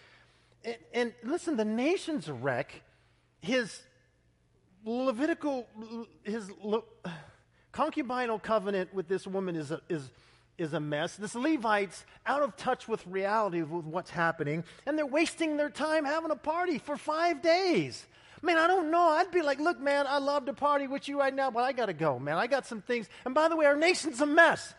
[0.64, 2.82] And, and listen, the nation's a wreck.
[3.42, 3.82] His
[4.86, 5.68] Levitical,
[6.24, 6.82] his Le,
[7.72, 10.10] concubinal covenant with this woman is, a, is
[10.62, 11.16] is a mess.
[11.16, 16.06] This Levite's out of touch with reality with what's happening, and they're wasting their time
[16.06, 18.06] having a party for five days.
[18.44, 19.02] Man, I don't know.
[19.02, 21.74] I'd be like, look, man, I love to party with you right now, but I
[21.74, 22.38] got to go, man.
[22.38, 23.08] I got some things.
[23.26, 24.74] And by the way, our nation's a mess.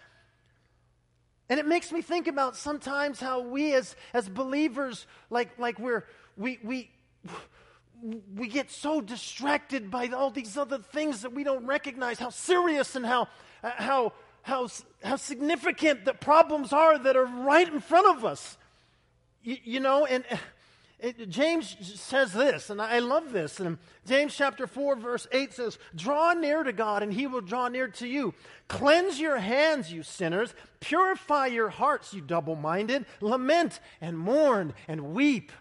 [1.49, 6.05] And it makes me think about sometimes how we as, as believers, like, like we're,
[6.37, 6.91] we, we,
[8.35, 12.97] we get so distracted by all these other things that we don't recognize how serious
[12.97, 13.29] and how,
[13.63, 14.13] how,
[14.43, 14.69] how,
[15.03, 18.57] how significant the problems are that are right in front of us.
[19.43, 20.25] You, you know, and
[20.99, 23.61] it, James says this, and I love this.
[23.61, 27.69] And James chapter 4, verse 8 says, Draw near to God, and he will draw
[27.69, 28.35] near to you.
[28.69, 30.55] Cleanse your hands, you sinners.
[30.81, 33.07] Purify your hearts, you double minded.
[33.21, 35.53] Lament and mourn and weep.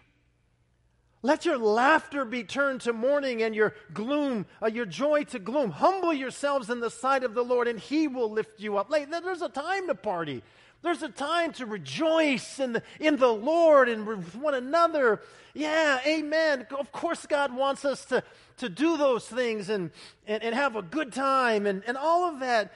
[1.24, 5.70] Let your laughter be turned to mourning and your gloom, uh, your joy to gloom.
[5.70, 8.90] Humble yourselves in the sight of the Lord, and He will lift you up.
[8.90, 10.42] There's a time to party.
[10.82, 15.20] There's a time to rejoice in the, in the Lord and with one another.
[15.54, 16.66] Yeah, amen.
[16.76, 18.24] Of course, God wants us to,
[18.56, 19.92] to do those things and,
[20.26, 22.72] and, and have a good time and, and all of that.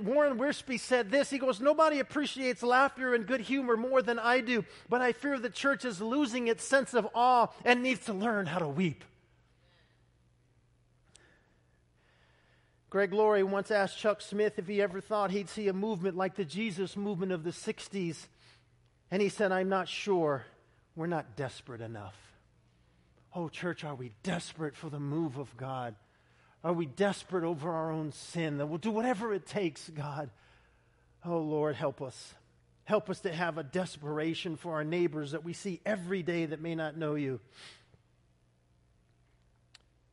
[0.00, 1.30] Warren Wiersbe said this.
[1.30, 5.38] He goes, Nobody appreciates laughter and good humor more than I do, but I fear
[5.38, 9.04] the church is losing its sense of awe and needs to learn how to weep.
[12.90, 16.36] Greg Laurie once asked Chuck Smith if he ever thought he'd see a movement like
[16.36, 18.28] the Jesus movement of the 60s.
[19.10, 20.46] And he said, I'm not sure.
[20.94, 22.16] We're not desperate enough.
[23.34, 25.94] Oh, church, are we desperate for the move of God?
[26.66, 30.30] Are we desperate over our own sin that we'll do whatever it takes, God?
[31.24, 32.34] Oh, Lord, help us.
[32.82, 36.60] Help us to have a desperation for our neighbors that we see every day that
[36.60, 37.38] may not know you.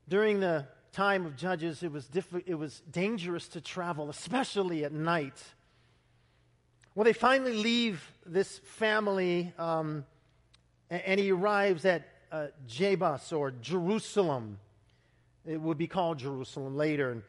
[0.08, 2.08] During the time of Judges, it was,
[2.46, 5.44] it was dangerous to travel, especially at night.
[6.94, 10.06] Well, they finally leave this family, um,
[10.92, 14.60] and, he arrives at uh, Jebus or Jerusalem.
[15.46, 17.12] It would be called Jerusalem later.
[17.12, 17.24] And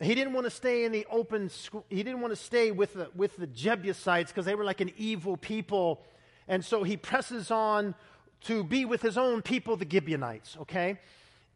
[0.00, 1.50] he didn't want to stay in the open,
[1.88, 4.92] he didn't want to stay with the, with the Jebusites because they were like an
[4.96, 6.02] evil people.
[6.48, 7.94] And so he presses on
[8.42, 10.98] to be with his own people, the Gibeonites, okay?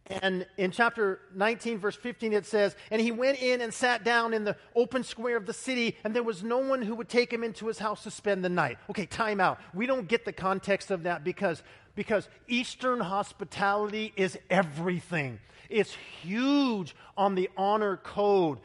[0.06, 4.32] And in chapter 19, verse 15, it says, And he went in and sat down
[4.32, 7.30] in the open square of the city, and there was no one who would take
[7.30, 8.78] him into his house to spend the night.
[8.88, 9.60] Okay, time out.
[9.74, 11.62] We don't get the context of that because,
[11.94, 15.40] because Eastern hospitality is everything.
[15.68, 18.58] It's huge on the honor code.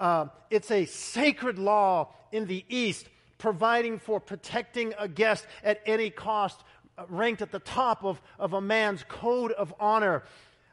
[0.00, 3.08] Uh, it's a sacred law in the East,
[3.38, 6.60] providing for protecting a guest at any cost,
[6.96, 10.24] uh, ranked at the top of, of a man's code of honor.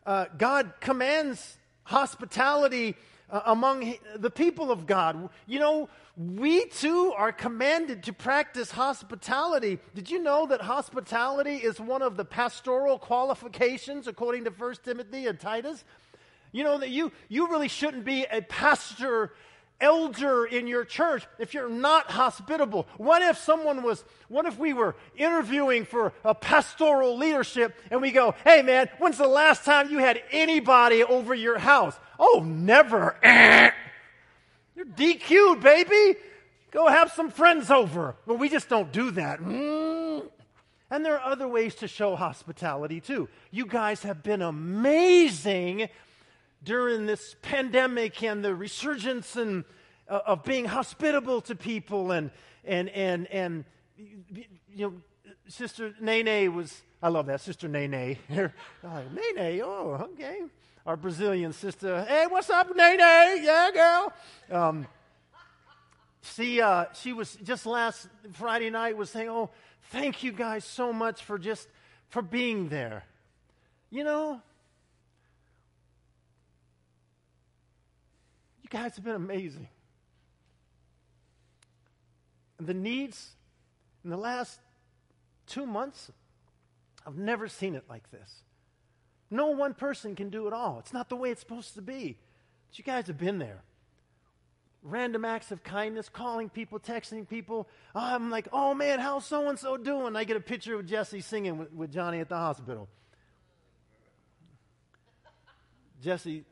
[0.06, 2.96] Uh, God commands hospitality
[3.30, 5.30] uh, among the people of God.
[5.48, 9.80] You know, we too are commanded to practice hospitality.
[9.94, 15.28] Did you know that hospitality is one of the pastoral qualifications according to 1 Timothy
[15.28, 15.84] and Titus?
[16.52, 19.34] You know that you, you really shouldn't be a pastor
[19.80, 22.88] elder in your church if you're not hospitable?
[22.98, 28.12] What if someone was, what if we were interviewing for a pastoral leadership and we
[28.12, 31.98] go, hey man, when's the last time you had anybody over your house?
[32.20, 33.16] Oh, never.
[34.76, 36.20] You're DQ'd, baby.
[36.72, 38.16] Go have some friends over.
[38.26, 39.40] Well, we just don't do that.
[39.40, 40.24] Mm.
[40.92, 43.28] And there are other ways to show hospitality too.
[43.52, 45.90] You guys have been amazing
[46.66, 49.64] during this pandemic and the resurgence and,
[50.10, 52.32] uh, of being hospitable to people and
[52.66, 53.66] and and and
[54.74, 54.94] you know
[55.48, 58.18] sister nene was i love that sister nene.
[58.30, 60.42] Nene oh okay.
[60.86, 62.04] Our brazilian sister.
[62.04, 63.00] Hey what's up nene?
[63.00, 64.14] Yeah girl.
[64.52, 64.88] Um,
[66.22, 69.52] she uh, she was just last friday night was saying oh
[69.92, 71.68] thank you guys so much for just
[72.10, 73.04] for being there.
[73.92, 74.42] You know
[78.76, 79.70] guys have been amazing.
[82.58, 83.32] And the needs
[84.04, 84.60] in the last
[85.48, 86.12] two months,
[87.08, 88.44] I've never seen it like this.
[89.32, 90.80] No one person can do it all.
[90.80, 92.18] It's not the way it's supposed to be.
[92.68, 93.62] But you guys have been there.
[94.84, 97.70] Random acts of kindness, calling people, texting people.
[97.96, 100.18] Ah, I'm like, oh man, how's so and so doing?
[100.18, 102.90] I get a picture of Jesse singing with, with Johnny at the hospital.
[106.04, 106.44] Jesse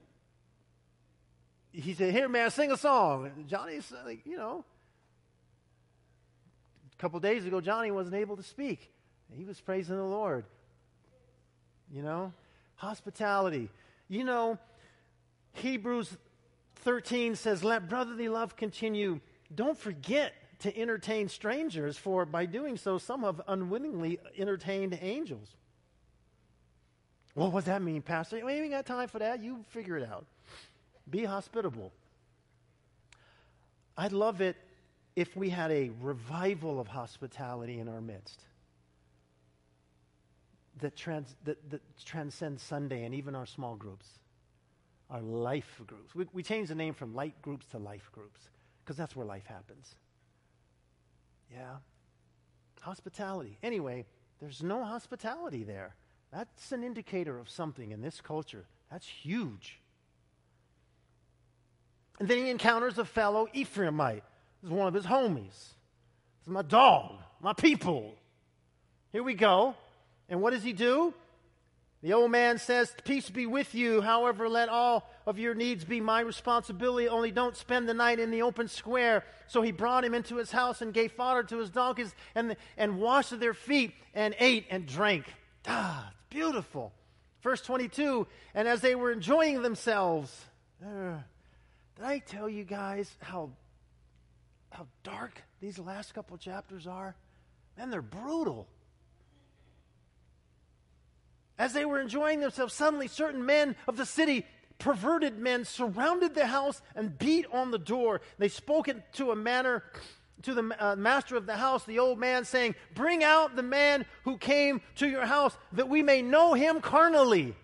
[1.73, 3.31] he said, Here, man, sing a song.
[3.47, 4.63] Johnny's like, you know.
[6.93, 8.91] A couple days ago, Johnny wasn't able to speak.
[9.35, 10.45] He was praising the Lord.
[11.91, 12.31] You know?
[12.75, 13.69] Hospitality.
[14.07, 14.59] You know,
[15.53, 16.15] Hebrews
[16.77, 19.19] 13 says, Let brotherly love continue.
[19.53, 25.55] Don't forget to entertain strangers, for by doing so, some have unwittingly entertained angels.
[27.35, 28.45] Well, what does that mean, Pastor?
[28.45, 29.43] We ain't got time for that.
[29.43, 30.25] You figure it out.
[31.09, 31.91] Be hospitable.
[33.97, 34.55] I'd love it
[35.15, 38.41] if we had a revival of hospitality in our midst
[40.81, 44.07] that, trans, that, that transcends Sunday and even our small groups,
[45.09, 46.15] our life groups.
[46.15, 48.49] We, we changed the name from light groups to life groups
[48.83, 49.95] because that's where life happens.
[51.51, 51.77] Yeah.
[52.81, 53.57] Hospitality.
[53.61, 54.05] Anyway,
[54.39, 55.95] there's no hospitality there.
[56.31, 58.65] That's an indicator of something in this culture.
[58.91, 59.79] That's huge.
[62.19, 64.21] And then he encounters a fellow Ephraimite.
[64.61, 65.47] This is one of his homies.
[65.47, 68.15] This is my dog, my people.
[69.11, 69.75] Here we go.
[70.29, 71.13] And what does he do?
[72.03, 74.01] The old man says, Peace be with you.
[74.01, 77.07] However, let all of your needs be my responsibility.
[77.07, 79.23] Only don't spend the night in the open square.
[79.47, 82.99] So he brought him into his house and gave fodder to his donkeys and, and
[82.99, 85.33] washed their feet and ate and drank.
[85.65, 86.91] Ah, it's beautiful.
[87.41, 90.45] Verse 22 And as they were enjoying themselves,
[90.85, 91.19] uh,
[91.95, 93.51] did I tell you guys how,
[94.71, 97.15] how dark these last couple chapters are?
[97.77, 98.67] Man, they're brutal.
[101.57, 104.45] As they were enjoying themselves, suddenly certain men of the city,
[104.79, 108.21] perverted men, surrounded the house and beat on the door.
[108.37, 109.83] They spoke it to a manner
[110.41, 114.05] to the uh, master of the house, the old man, saying, Bring out the man
[114.23, 117.55] who came to your house that we may know him carnally.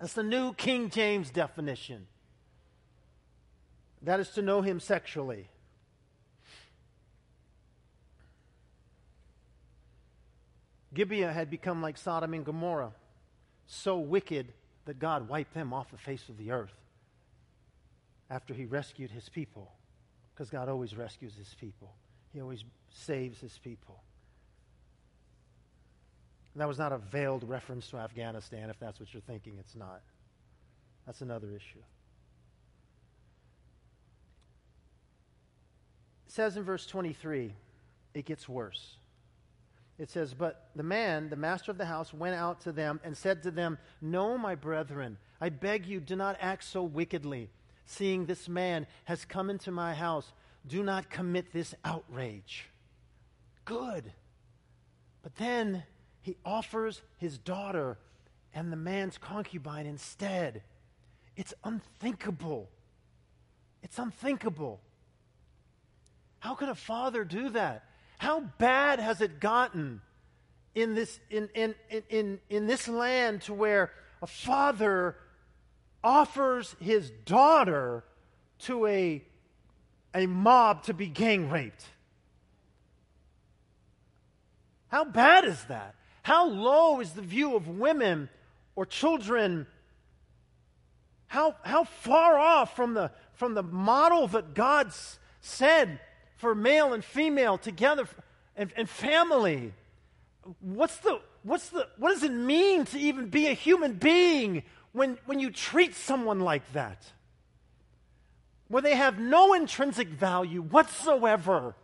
[0.00, 2.06] That's the new King James definition.
[4.02, 5.48] That is to know him sexually.
[10.92, 12.92] Gibeah had become like Sodom and Gomorrah,
[13.66, 14.52] so wicked
[14.86, 16.74] that God wiped them off the face of the earth
[18.28, 19.70] after he rescued his people.
[20.34, 21.92] Because God always rescues his people,
[22.32, 24.02] he always saves his people.
[26.56, 29.56] that was not a veiled reference to Afghanistan, if that's what you're thinking.
[29.60, 30.00] It's not.
[31.06, 31.82] That's another issue.
[36.32, 37.54] Says in verse 23,
[38.14, 38.96] it gets worse.
[39.98, 43.16] It says, But the man, the master of the house, went out to them and
[43.16, 47.50] said to them, No, my brethren, I beg you, do not act so wickedly.
[47.84, 50.32] Seeing this man has come into my house,
[50.66, 52.68] do not commit this outrage.
[53.64, 54.12] Good.
[55.22, 55.82] But then
[56.22, 57.98] he offers his daughter
[58.54, 60.62] and the man's concubine instead.
[61.36, 62.68] It's unthinkable.
[63.82, 64.80] It's unthinkable.
[66.40, 67.84] How could a father do that?
[68.18, 70.02] How bad has it gotten
[70.74, 71.74] in this, in, in,
[72.08, 73.90] in, in, this land to where
[74.22, 75.16] a father
[76.02, 78.04] offers his daughter
[78.60, 79.22] to a,
[80.14, 81.84] a mob to be gang raped.
[84.88, 85.94] How bad is that?
[86.22, 88.28] How low is the view of women
[88.76, 89.66] or children?
[91.26, 94.92] How, how far off from the, from the model that God
[95.40, 96.00] said
[96.40, 98.08] for male and female together
[98.56, 99.72] and, and family?
[100.60, 104.62] What's the, what's the, what does it mean to even be a human being
[104.92, 107.12] when, when you treat someone like that?
[108.68, 111.74] Where they have no intrinsic value whatsoever.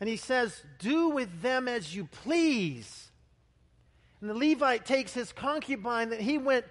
[0.00, 3.08] And he says, Do with them as you please.
[4.20, 6.64] And the Levite takes his concubine that he went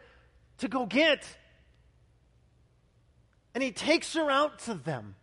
[0.59, 1.27] to go get,
[3.55, 5.15] and he takes her out to them.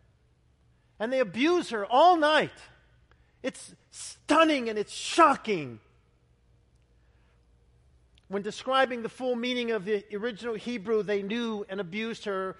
[0.98, 2.50] And they abuse her all night.
[3.42, 5.80] It's stunning and it's shocking.
[8.28, 12.56] When describing the full meaning of the original Hebrew, they knew and abused her.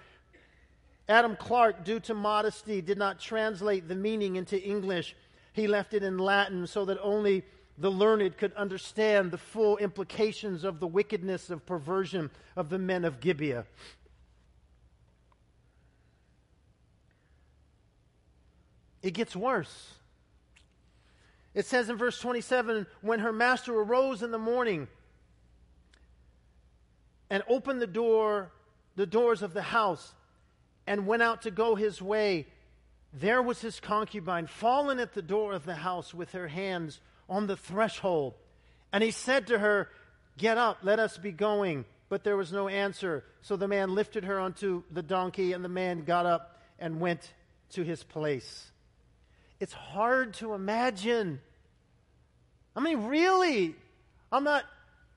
[1.09, 5.15] Adam Clarke, due to modesty, did not translate the meaning into English.
[5.53, 7.43] He left it in Latin so that only
[7.79, 13.03] the learned could understand the full implications of the wickedness of perversion of the men
[13.05, 13.65] of Gibeah.
[19.03, 19.93] It gets worse.
[21.53, 24.87] It says in verse 27 when her master arose in the morning
[27.29, 28.51] and opened the door,
[28.95, 30.13] the doors of the house,
[30.87, 32.47] and went out to go his way,
[33.13, 36.99] there was his concubine fallen at the door of the house with her hands
[37.29, 38.33] on the threshold.
[38.91, 39.89] And he said to her,
[40.37, 41.85] Get up, let us be going.
[42.09, 43.23] But there was no answer.
[43.41, 47.33] So the man lifted her onto the donkey, and the man got up and went
[47.71, 48.71] to his place.
[49.63, 51.39] It's hard to imagine.
[52.75, 53.73] I mean, really,
[54.29, 54.65] I'm not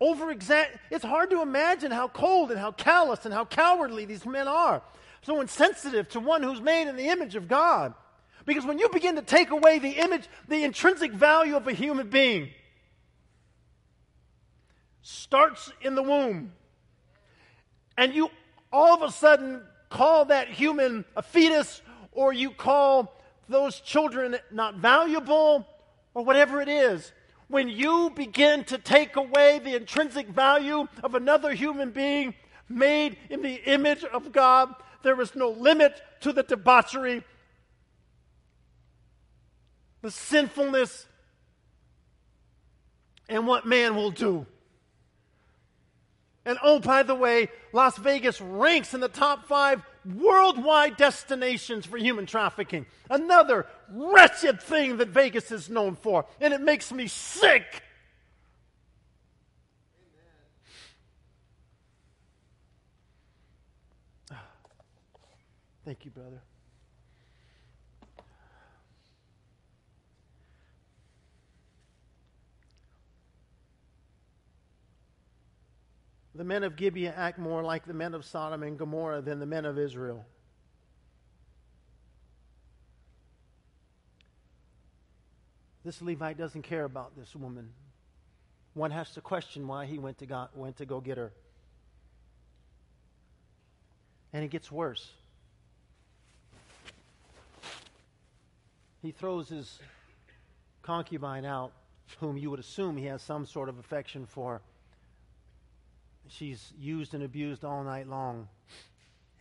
[0.01, 4.47] over It's hard to imagine how cold and how callous and how cowardly these men
[4.47, 4.83] are
[5.23, 7.93] so insensitive to one who's made in the image of God.
[8.45, 12.09] Because when you begin to take away the image, the intrinsic value of a human
[12.09, 12.51] being,
[15.03, 16.53] starts in the womb,
[17.99, 18.31] and you
[18.73, 21.83] all of a sudden call that human a fetus,
[22.13, 23.16] or you call
[23.49, 25.67] those children not valuable,
[26.15, 27.13] or whatever it is,
[27.49, 32.35] when you begin to take away the intrinsic value of another human being
[32.69, 37.23] made in the image of God, there is no limit to the debauchery,
[40.03, 41.07] the sinfulness,
[43.29, 44.47] and what man will do.
[46.45, 49.83] And oh, by the way, Las Vegas ranks in the top five
[50.15, 52.87] worldwide destinations for human trafficking.
[53.11, 56.27] Another wretched thing that Vegas is known for.
[56.41, 57.83] And it makes me sick.
[64.31, 64.43] Ah.
[65.85, 66.43] Thank you, brother.
[76.37, 79.47] The men of Gibeah act more like the men of Sodom and Gomorrah than the
[79.47, 80.27] men of Israel.
[85.83, 87.71] This Levite doesn't care about this woman.
[88.75, 91.33] One has to question why he went to, God, went to go get her.
[94.33, 95.09] And it gets worse.
[99.07, 99.79] he throws his
[100.83, 101.71] concubine out,
[102.19, 104.61] whom you would assume he has some sort of affection for.
[106.29, 108.49] She's used and abused all night long.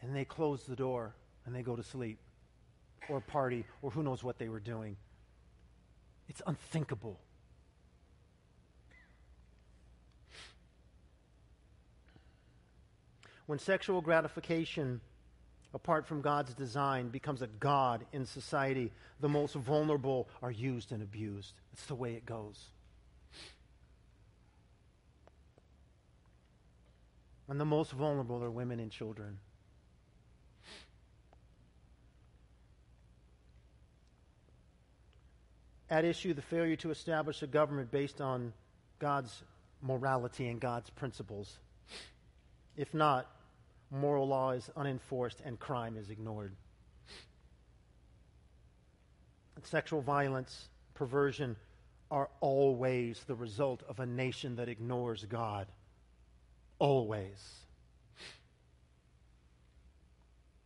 [0.01, 1.15] And they close the door
[1.45, 2.19] and they go to sleep
[3.09, 4.97] or party or who knows what they were doing.
[6.27, 7.19] It's unthinkable.
[13.45, 15.01] When sexual gratification
[15.75, 18.91] apart from God's design, becomes a God in society.
[19.19, 21.53] The most vulnerable are used and abused.
[21.73, 22.69] It's the way it goes.
[27.47, 29.37] And the most vulnerable are women and children.
[35.89, 38.53] At issue, the failure to establish a government based on
[38.97, 39.43] God's
[39.81, 41.59] morality and God's principles.
[42.75, 43.29] If not,
[43.91, 46.55] moral law is unenforced, and crime is ignored.
[49.63, 51.55] Sexual violence, perversion
[52.11, 55.67] are always the result of a nation that ignores God
[56.79, 57.37] always.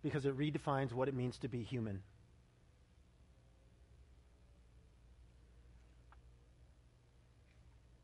[0.02, 2.02] Because it redefines what it means to be human.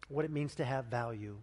[0.07, 1.37] What it means to have value.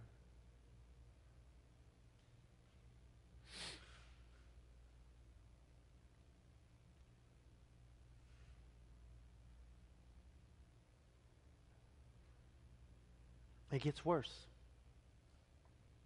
[13.71, 14.29] It gets worse.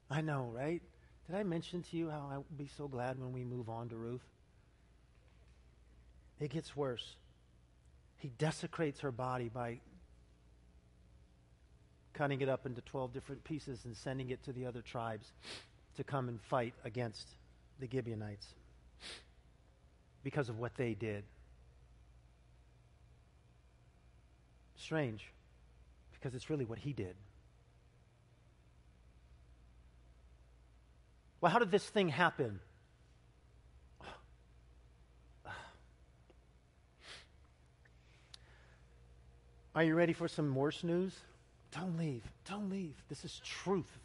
[0.09, 0.81] I know, right?
[1.27, 3.97] Did I mention to you how I'll be so glad when we move on to
[3.97, 4.23] Ruth?
[6.39, 7.15] It gets worse.
[8.17, 9.79] He desecrates her body by
[12.13, 15.31] cutting it up into 12 different pieces and sending it to the other tribes
[15.97, 17.27] to come and fight against
[17.79, 18.47] the Gibeonites
[20.23, 21.23] because of what they did.
[24.75, 25.25] Strange,
[26.13, 27.15] because it's really what he did.
[31.39, 32.59] Well, how did this thing happen?
[39.75, 41.13] Are you ready for some worse news?
[41.71, 42.23] Don't leave.
[42.49, 42.95] Don't leave.
[43.09, 43.99] This is truth.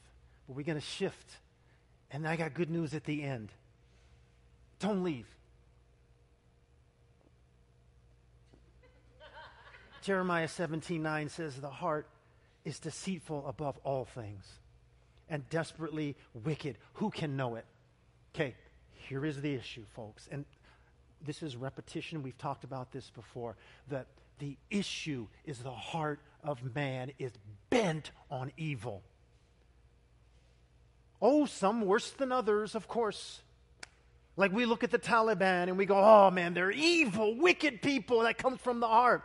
[0.47, 1.31] But we're going to shift.
[2.11, 3.49] And I got good news at the end.
[4.79, 5.27] Don't leave.
[10.03, 12.07] Jeremiah 17 9 says, The heart
[12.65, 14.45] is deceitful above all things
[15.33, 16.15] and desperately
[16.45, 16.77] wicked.
[16.95, 17.65] Who can know it?
[18.35, 18.55] Okay,
[18.93, 20.29] here is the issue, folks.
[20.31, 20.45] And
[21.25, 22.23] this is repetition.
[22.23, 23.57] We've talked about this before.
[23.89, 24.07] That
[24.39, 27.33] the issue is the heart of man is
[27.71, 29.03] bent on evil.
[31.21, 33.41] Oh, some worse than others, of course.
[34.37, 38.21] Like we look at the Taliban and we go, oh man, they're evil, wicked people.
[38.21, 39.23] That comes from the heart.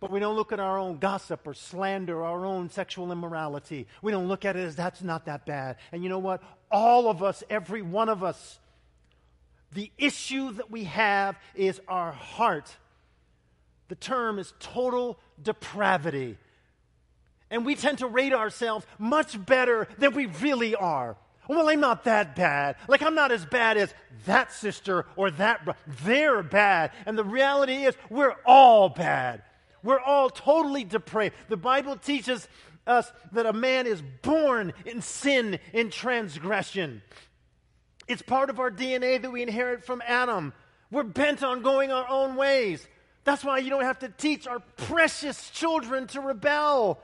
[0.00, 3.88] But we don't look at our own gossip or slander, our own sexual immorality.
[4.00, 5.76] We don't look at it as that's not that bad.
[5.90, 6.42] And you know what?
[6.70, 8.60] All of us, every one of us,
[9.72, 12.76] the issue that we have is our heart.
[13.88, 16.38] The term is total depravity.
[17.50, 21.16] And we tend to rate ourselves much better than we really are.
[21.48, 22.76] Well, I'm not that bad.
[22.88, 23.92] Like, I'm not as bad as
[24.26, 25.78] that sister or that brother.
[26.04, 26.92] They're bad.
[27.06, 29.42] And the reality is, we're all bad.
[29.82, 31.34] We're all totally depraved.
[31.48, 32.48] The Bible teaches
[32.86, 37.02] us that a man is born in sin, in transgression.
[38.08, 40.52] It's part of our DNA that we inherit from Adam.
[40.90, 42.86] We're bent on going our own ways.
[43.24, 46.98] That's why you don't have to teach our precious children to rebel.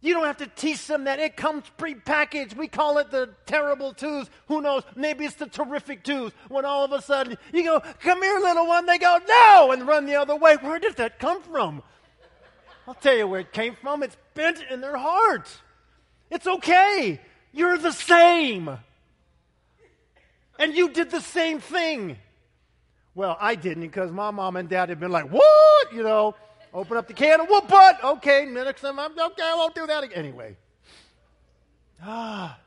[0.00, 2.56] You don't have to teach them that it comes prepackaged.
[2.56, 4.30] We call it the terrible twos.
[4.48, 4.82] Who knows?
[4.96, 6.32] Maybe it's the terrific twos.
[6.48, 8.86] When all of a sudden you go, Come here, little one.
[8.86, 10.56] They go, No, and run the other way.
[10.56, 11.82] Where did that come from?
[12.90, 14.02] I'll tell you where it came from.
[14.02, 15.48] It's bent in their heart.
[16.28, 17.20] It's okay.
[17.52, 18.68] You're the same.
[20.58, 22.16] And you did the same thing.
[23.14, 25.92] Well, I didn't because my mom and dad had been like, what?
[25.92, 26.34] You know,
[26.74, 28.02] open up the can of whoop butt.
[28.02, 30.18] Okay, next time I'm okay, I won't do that again.
[30.18, 30.56] Anyway.
[32.02, 32.58] Ah.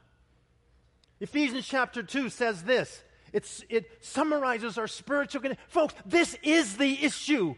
[1.20, 3.04] Ephesians chapter 2 says this.
[3.34, 5.62] It's, it summarizes our spiritual condition.
[5.68, 7.56] Folks, this is the issue.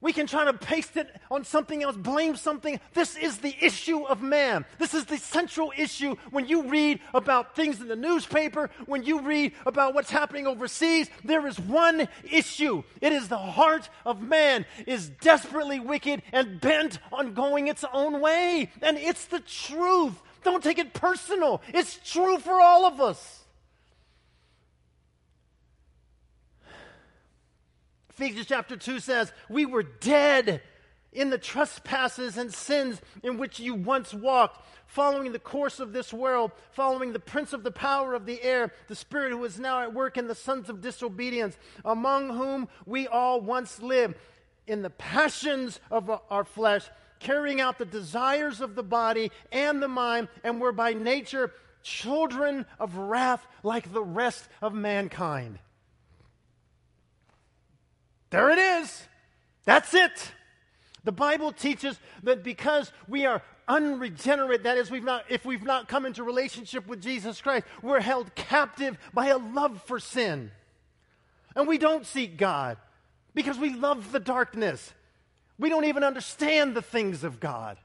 [0.00, 2.78] We can try to paste it on something else, blame something.
[2.94, 4.64] This is the issue of man.
[4.78, 9.20] This is the central issue when you read about things in the newspaper, when you
[9.20, 11.10] read about what's happening overseas.
[11.24, 12.84] There is one issue.
[13.00, 18.20] It is the heart of man is desperately wicked and bent on going its own
[18.20, 18.70] way.
[18.80, 20.14] And it's the truth.
[20.44, 21.60] Don't take it personal.
[21.74, 23.44] It's true for all of us.
[28.18, 30.60] Ephesians chapter 2 says, We were dead
[31.12, 36.12] in the trespasses and sins in which you once walked, following the course of this
[36.12, 39.82] world, following the prince of the power of the air, the spirit who is now
[39.82, 44.16] at work in the sons of disobedience, among whom we all once lived
[44.66, 46.90] in the passions of our flesh,
[47.20, 51.52] carrying out the desires of the body and the mind, and were by nature
[51.84, 55.60] children of wrath like the rest of mankind.
[58.30, 59.06] There it is.
[59.64, 60.32] That's it.
[61.04, 65.88] The Bible teaches that because we are unregenerate, that is, we've not, if we've not
[65.88, 70.50] come into relationship with Jesus Christ, we're held captive by a love for sin.
[71.54, 72.78] And we don't seek God
[73.34, 74.92] because we love the darkness.
[75.58, 77.78] We don't even understand the things of God.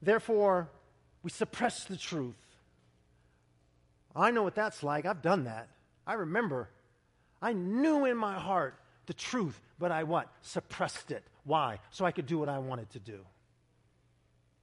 [0.00, 0.68] Therefore,
[1.22, 2.34] we suppress the truth.
[4.14, 5.06] I know what that's like.
[5.06, 5.68] I've done that.
[6.06, 6.68] I remember
[7.42, 8.76] I knew in my heart
[9.06, 10.28] the truth, but I what?
[10.42, 11.24] Suppressed it.
[11.44, 11.80] Why?
[11.90, 13.18] So I could do what I wanted to do.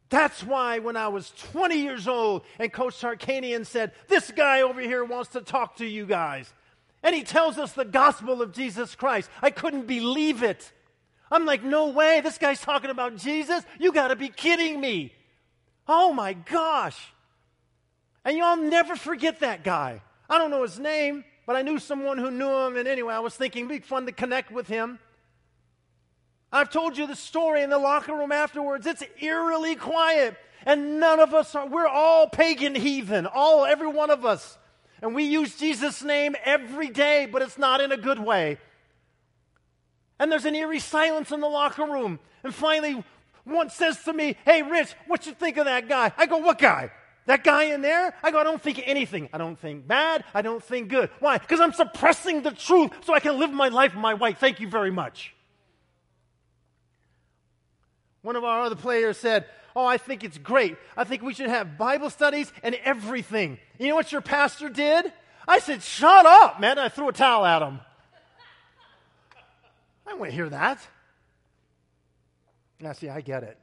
[0.09, 4.81] That's why when I was 20 years old and Coach Tarkanian said, This guy over
[4.81, 6.51] here wants to talk to you guys.
[7.03, 9.29] And he tells us the gospel of Jesus Christ.
[9.41, 10.71] I couldn't believe it.
[11.29, 13.63] I'm like, No way, this guy's talking about Jesus?
[13.77, 15.13] You got to be kidding me.
[15.87, 17.13] Oh my gosh.
[18.25, 20.01] And y'all never forget that guy.
[20.29, 23.21] I don't know his name but I knew someone who knew him, and anyway, I
[23.21, 24.99] was thinking it'd be fun to connect with him.
[26.51, 28.85] I've told you the story in the locker room afterwards.
[28.85, 30.37] It's eerily quiet.
[30.63, 34.59] And none of us are, we're all pagan heathen, all, every one of us.
[35.01, 38.59] And we use Jesus' name every day, but it's not in a good way.
[40.19, 42.19] And there's an eerie silence in the locker room.
[42.43, 43.03] And finally,
[43.43, 46.11] one says to me, Hey, Rich, what you think of that guy?
[46.15, 46.91] I go, What guy?
[47.29, 48.15] That guy in there?
[48.23, 49.29] I go, I don't think anything.
[49.31, 50.23] I don't think bad.
[50.33, 51.11] I don't think good.
[51.19, 51.37] Why?
[51.37, 54.33] Because I'm suppressing the truth so I can live my life my way.
[54.33, 55.35] Thank you very much.
[58.23, 60.75] One of our other players said, Oh, I think it's great.
[60.97, 63.59] I think we should have Bible studies and everything.
[63.77, 65.13] You know what your pastor did?
[65.47, 66.79] I said, Shut up, man.
[66.79, 67.79] I threw a towel at him.
[70.07, 70.79] I want to hear that.
[72.79, 73.59] Now, see, I get it.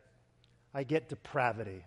[0.72, 1.82] I get depravity.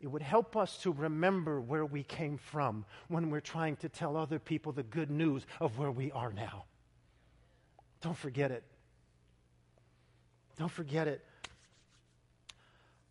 [0.00, 4.16] It would help us to remember where we came from when we're trying to tell
[4.16, 6.64] other people the good news of where we are now.
[8.00, 8.64] Don't forget it.
[10.58, 11.24] Don't forget it.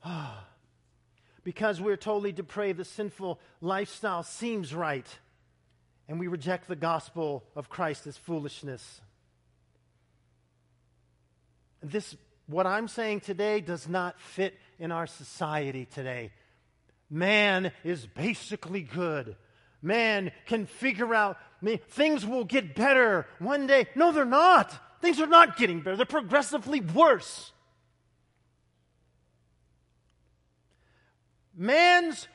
[0.03, 0.45] Ah.
[1.43, 5.07] because we're totally depraved, the sinful lifestyle seems right,
[6.07, 9.01] and we reject the gospel of Christ as foolishness.
[11.81, 12.15] This,
[12.47, 16.31] what I'm saying today, does not fit in our society today.
[17.09, 19.35] Man is basically good.
[19.81, 21.37] Man can figure out
[21.89, 23.87] things will get better one day.
[23.95, 24.77] No, they're not.
[25.01, 27.51] Things are not getting better, they're progressively worse.
[31.55, 32.27] Man's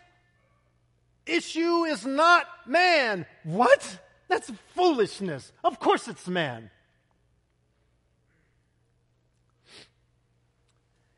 [1.24, 3.24] issue is not man.
[3.44, 3.98] What?
[4.28, 5.52] That's foolishness.
[5.62, 6.70] Of course it's man.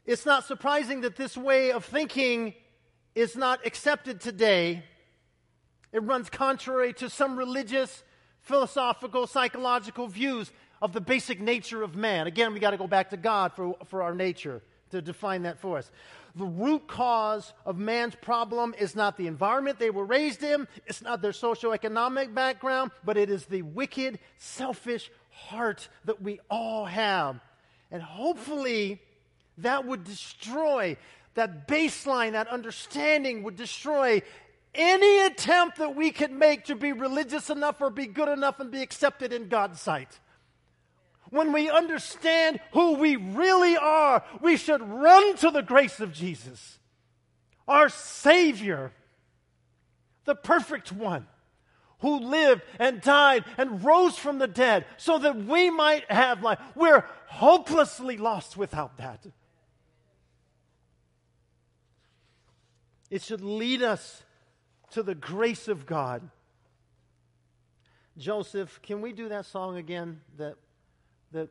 [0.04, 2.54] It's not surprising that this way of thinking
[3.16, 4.84] is not accepted today.
[5.90, 8.04] It runs contrary to some religious,
[8.42, 10.52] philosophical, psychological views
[10.82, 12.26] of the basic nature of man.
[12.26, 15.58] Again, we got to go back to God for, for our nature to define that
[15.58, 15.90] for us.
[16.36, 21.00] The root cause of man's problem is not the environment they were raised in, it's
[21.00, 27.40] not their socioeconomic background, but it is the wicked, selfish heart that we all have.
[27.90, 29.00] And hopefully,
[29.56, 30.98] that would destroy
[31.36, 34.20] that baseline, that understanding would destroy
[34.74, 38.70] any attempt that we could make to be religious enough or be good enough and
[38.70, 40.18] be accepted in God's sight.
[41.30, 46.78] When we understand who we really are, we should run to the grace of Jesus,
[47.66, 48.92] our Savior,
[50.24, 51.26] the perfect one
[52.00, 56.58] who lived and died and rose from the dead so that we might have life.
[56.74, 59.26] We're hopelessly lost without that.
[63.10, 64.22] It should lead us
[64.90, 66.28] to the grace of God.
[68.18, 70.20] Joseph, can we do that song again?
[70.38, 70.56] That
[71.32, 71.50] that,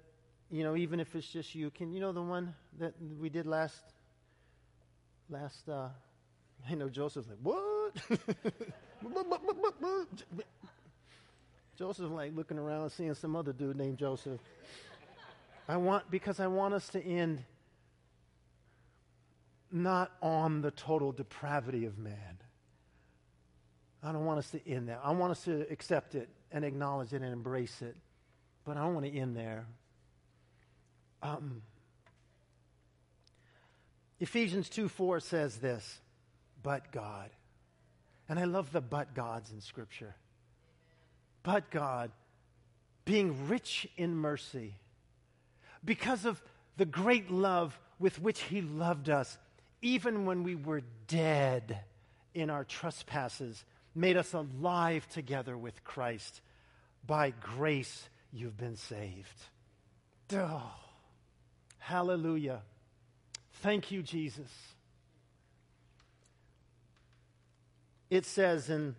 [0.49, 3.45] you know, even if it's just you, can you know the one that we did
[3.45, 3.79] last,
[5.29, 5.89] last, uh,
[6.69, 7.93] I know Joseph's like, what?
[11.77, 14.39] Joseph's like looking around seeing some other dude named Joseph.
[15.67, 17.43] I want, because I want us to end
[19.75, 22.39] not on the total depravity of man.
[24.01, 24.99] I don't want us to end there.
[25.03, 27.95] I want us to accept it and acknowledge it and embrace it.
[28.63, 29.65] But I don't want to end there.
[31.21, 31.61] Um,
[34.19, 35.99] Ephesians 2 4 says this,
[36.63, 37.29] but God.
[38.29, 40.15] And I love the but gods in Scripture.
[41.43, 42.11] But God,
[43.03, 44.75] being rich in mercy,
[45.83, 46.41] because of
[46.77, 49.37] the great love with which He loved us,
[49.81, 51.79] even when we were dead
[52.33, 53.63] in our trespasses,
[53.93, 56.41] made us alive together with Christ.
[57.05, 59.43] By grace, you've been saved.
[60.33, 60.71] Oh,
[61.79, 62.61] hallelujah.
[63.61, 64.51] Thank you, Jesus.
[68.09, 68.95] It says in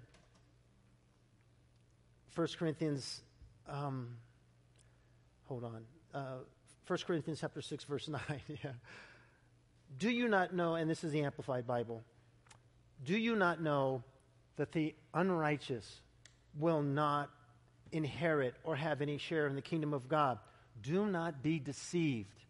[2.35, 3.22] 1 Corinthians,
[3.68, 4.09] um,
[5.47, 6.39] hold on, uh,
[6.87, 8.20] 1 Corinthians chapter 6, verse 9.
[8.49, 8.70] yeah.
[9.99, 12.03] Do you not know, and this is the Amplified Bible,
[13.05, 14.03] do you not know
[14.57, 16.01] that the unrighteous
[16.59, 17.30] will not
[17.92, 20.38] inherit or have any share in the kingdom of God.
[20.82, 22.44] Do not be deceived.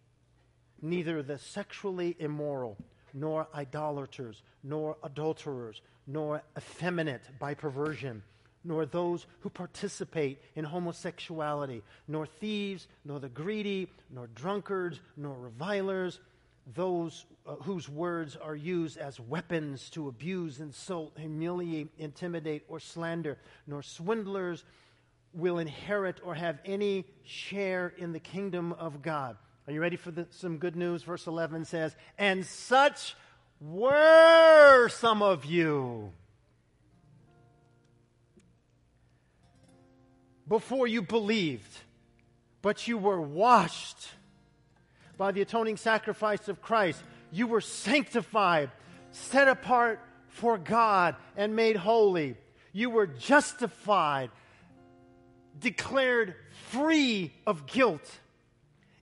[0.83, 2.77] Neither the sexually immoral,
[3.15, 8.23] nor idolaters, nor adulterers, nor effeminate by perversion,
[8.63, 16.21] nor those who participate in homosexuality, nor thieves, nor the greedy, nor drunkards, nor revilers,
[16.75, 23.39] those uh, whose words are used as weapons to abuse, insult, humiliate, intimidate, or slander,
[23.67, 24.65] nor swindlers
[25.33, 29.37] will inherit or have any share in the kingdom of God.
[29.67, 31.03] Are you ready for the, some good news?
[31.03, 33.15] Verse 11 says, And such
[33.61, 36.13] were some of you.
[40.49, 41.79] Before you believed,
[42.63, 44.09] but you were washed
[45.19, 47.03] by the atoning sacrifice of Christ.
[47.31, 48.71] You were sanctified,
[49.11, 52.37] set apart for God, and made holy.
[52.73, 54.31] You were justified,
[55.59, 56.35] declared
[56.69, 58.21] free of guilt.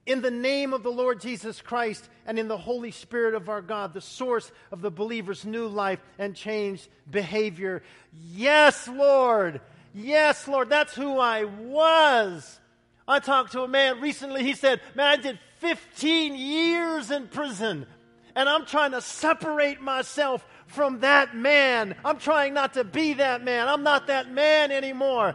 [0.07, 3.63] In the name of the Lord Jesus Christ and in the Holy Spirit of our
[3.63, 7.83] God, the source of the believer's new life and changed behavior.
[8.13, 9.63] Yes, Lord.
[9.95, 10.69] Yes, Lord.
[10.69, 12.61] That's who I was.
[13.07, 14.43] I talked to a man recently.
[14.43, 17.87] He said, Man, I did 15 years in prison,
[18.35, 21.95] and I'm trying to separate myself from that man.
[22.05, 23.69] I'm trying not to be that man.
[23.69, 25.35] I'm not that man anymore.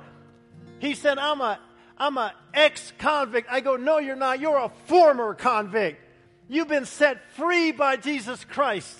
[0.80, 1.60] He said, I'm a
[2.00, 3.50] I'm an ex convict.
[3.52, 4.40] I go, No, you're not.
[4.40, 6.02] You're a former convict.
[6.48, 8.98] You've been set free by Jesus Christ.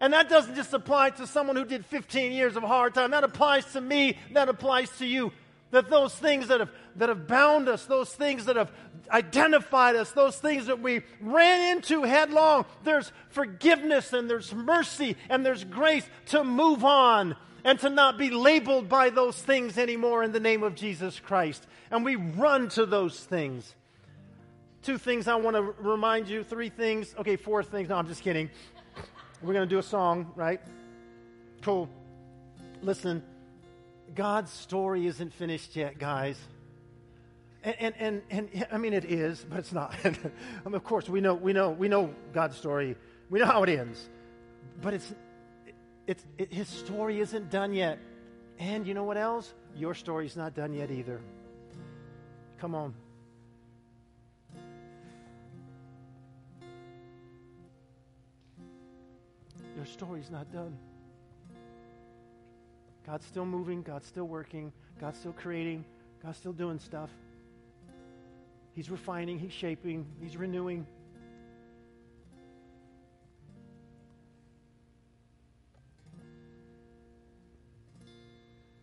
[0.00, 3.10] And that doesn't just apply to someone who did 15 years of hard time.
[3.10, 4.18] That applies to me.
[4.32, 5.32] That applies to you.
[5.70, 8.72] That those things that have, that have bound us, those things that have
[9.10, 15.44] identified us, those things that we ran into headlong, there's forgiveness and there's mercy and
[15.44, 20.32] there's grace to move on and to not be labeled by those things anymore in
[20.32, 21.66] the name of Jesus Christ.
[21.90, 23.74] And we run to those things.
[24.82, 27.14] Two things I want to remind you, three things.
[27.18, 27.88] Okay, four things.
[27.88, 28.50] No, I'm just kidding.
[29.42, 30.60] We're going to do a song, right?
[31.62, 31.88] Cool.
[32.82, 33.22] Listen,
[34.14, 36.38] God's story isn't finished yet, guys.
[37.66, 39.92] And, and, and, and I mean, it is, but it's not.
[40.64, 42.94] of course, we know, we, know, we know God's story.
[43.28, 44.08] We know how it ends.
[44.80, 45.12] But it's,
[46.06, 47.98] it's, it, his story isn't done yet.
[48.60, 49.52] And you know what else?
[49.74, 51.20] Your story's not done yet either.
[52.60, 52.94] Come on.
[59.74, 60.78] Your story's not done.
[63.04, 65.84] God's still moving, God's still working, God's still creating,
[66.22, 67.10] God's still doing stuff.
[68.76, 70.86] He's refining, He's shaping, He's renewing.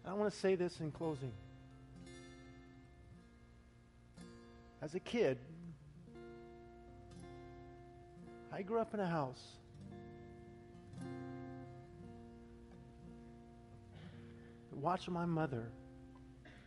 [0.03, 1.31] I want to say this in closing.
[4.81, 5.37] As a kid,
[8.51, 9.43] I grew up in a house
[14.71, 15.71] watching my mother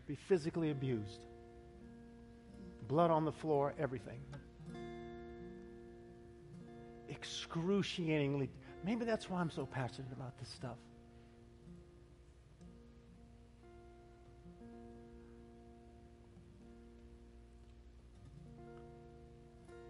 [0.07, 1.27] be physically abused.
[2.89, 4.21] Blood on the floor, everything.
[7.11, 8.51] Excruciatingly.
[8.85, 10.77] Maybe that's why I'm so passionate about this stuff.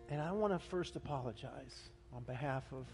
[0.09, 2.87] And I want to first apologize on behalf of,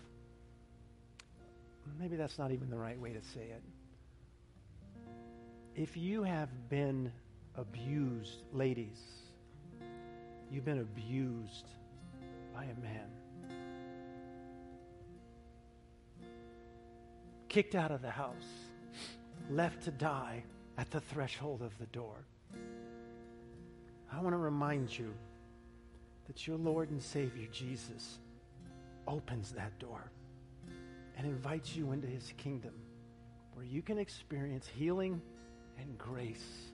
[2.01, 3.63] maybe that's not even the right way to say it.
[5.75, 7.13] If you have been
[7.55, 8.99] abused, ladies,
[10.53, 11.67] you've been abused
[12.55, 13.09] by a man,
[17.49, 18.35] kicked out of the house,
[19.51, 20.43] left to die
[20.77, 22.27] at the threshold of the door.
[24.13, 25.15] I want to remind you
[26.27, 28.19] that your Lord and Savior Jesus
[29.09, 30.11] opens that door
[31.17, 32.75] and invites you into his kingdom
[33.55, 35.21] where you can experience healing
[35.79, 36.72] and grace.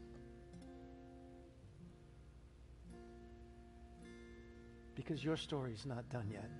[5.08, 6.50] Because your story is not done yet.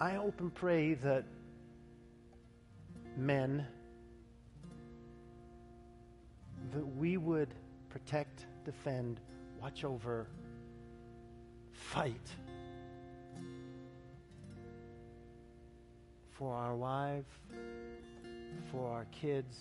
[0.00, 1.24] I hope and pray that
[3.18, 3.66] men,
[6.72, 7.52] that we would
[7.90, 9.20] protect, defend,
[9.60, 10.28] watch over,
[11.72, 12.30] fight
[16.30, 17.26] for our wife,
[18.72, 19.58] for our kids,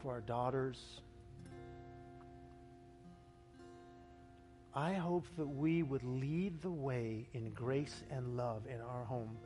[0.00, 1.02] for our daughters.
[4.74, 9.36] I hope that we would lead the way in grace and love in our home.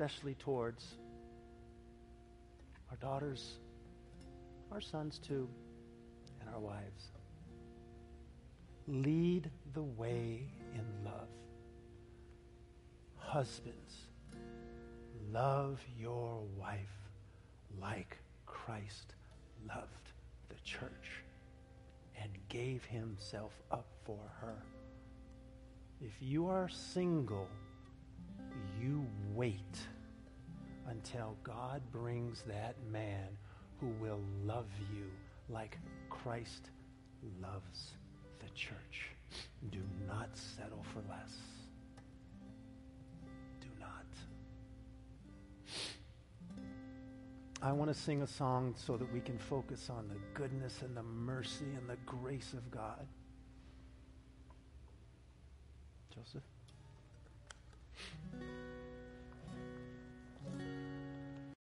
[0.00, 0.94] especially towards
[2.90, 3.58] our daughters,
[4.72, 5.46] our sons too,
[6.40, 7.10] and our wives.
[8.86, 11.28] Lead the way in love.
[13.18, 13.94] Husbands,
[15.32, 16.78] love your wife
[17.80, 18.16] like
[18.46, 19.14] Christ
[19.68, 20.12] loved
[20.48, 21.22] the church
[22.20, 24.56] and gave himself up for her.
[26.00, 27.46] If you are single,
[28.80, 29.78] you wait
[30.88, 33.28] until God brings that man
[33.80, 35.04] who will love you
[35.48, 35.78] like
[36.08, 36.70] Christ
[37.40, 37.92] loves
[38.40, 39.10] the church.
[39.70, 41.49] Do not settle for less.
[47.62, 50.96] I want to sing a song so that we can focus on the goodness and
[50.96, 53.06] the mercy and the grace of God.
[56.14, 56.42] Joseph?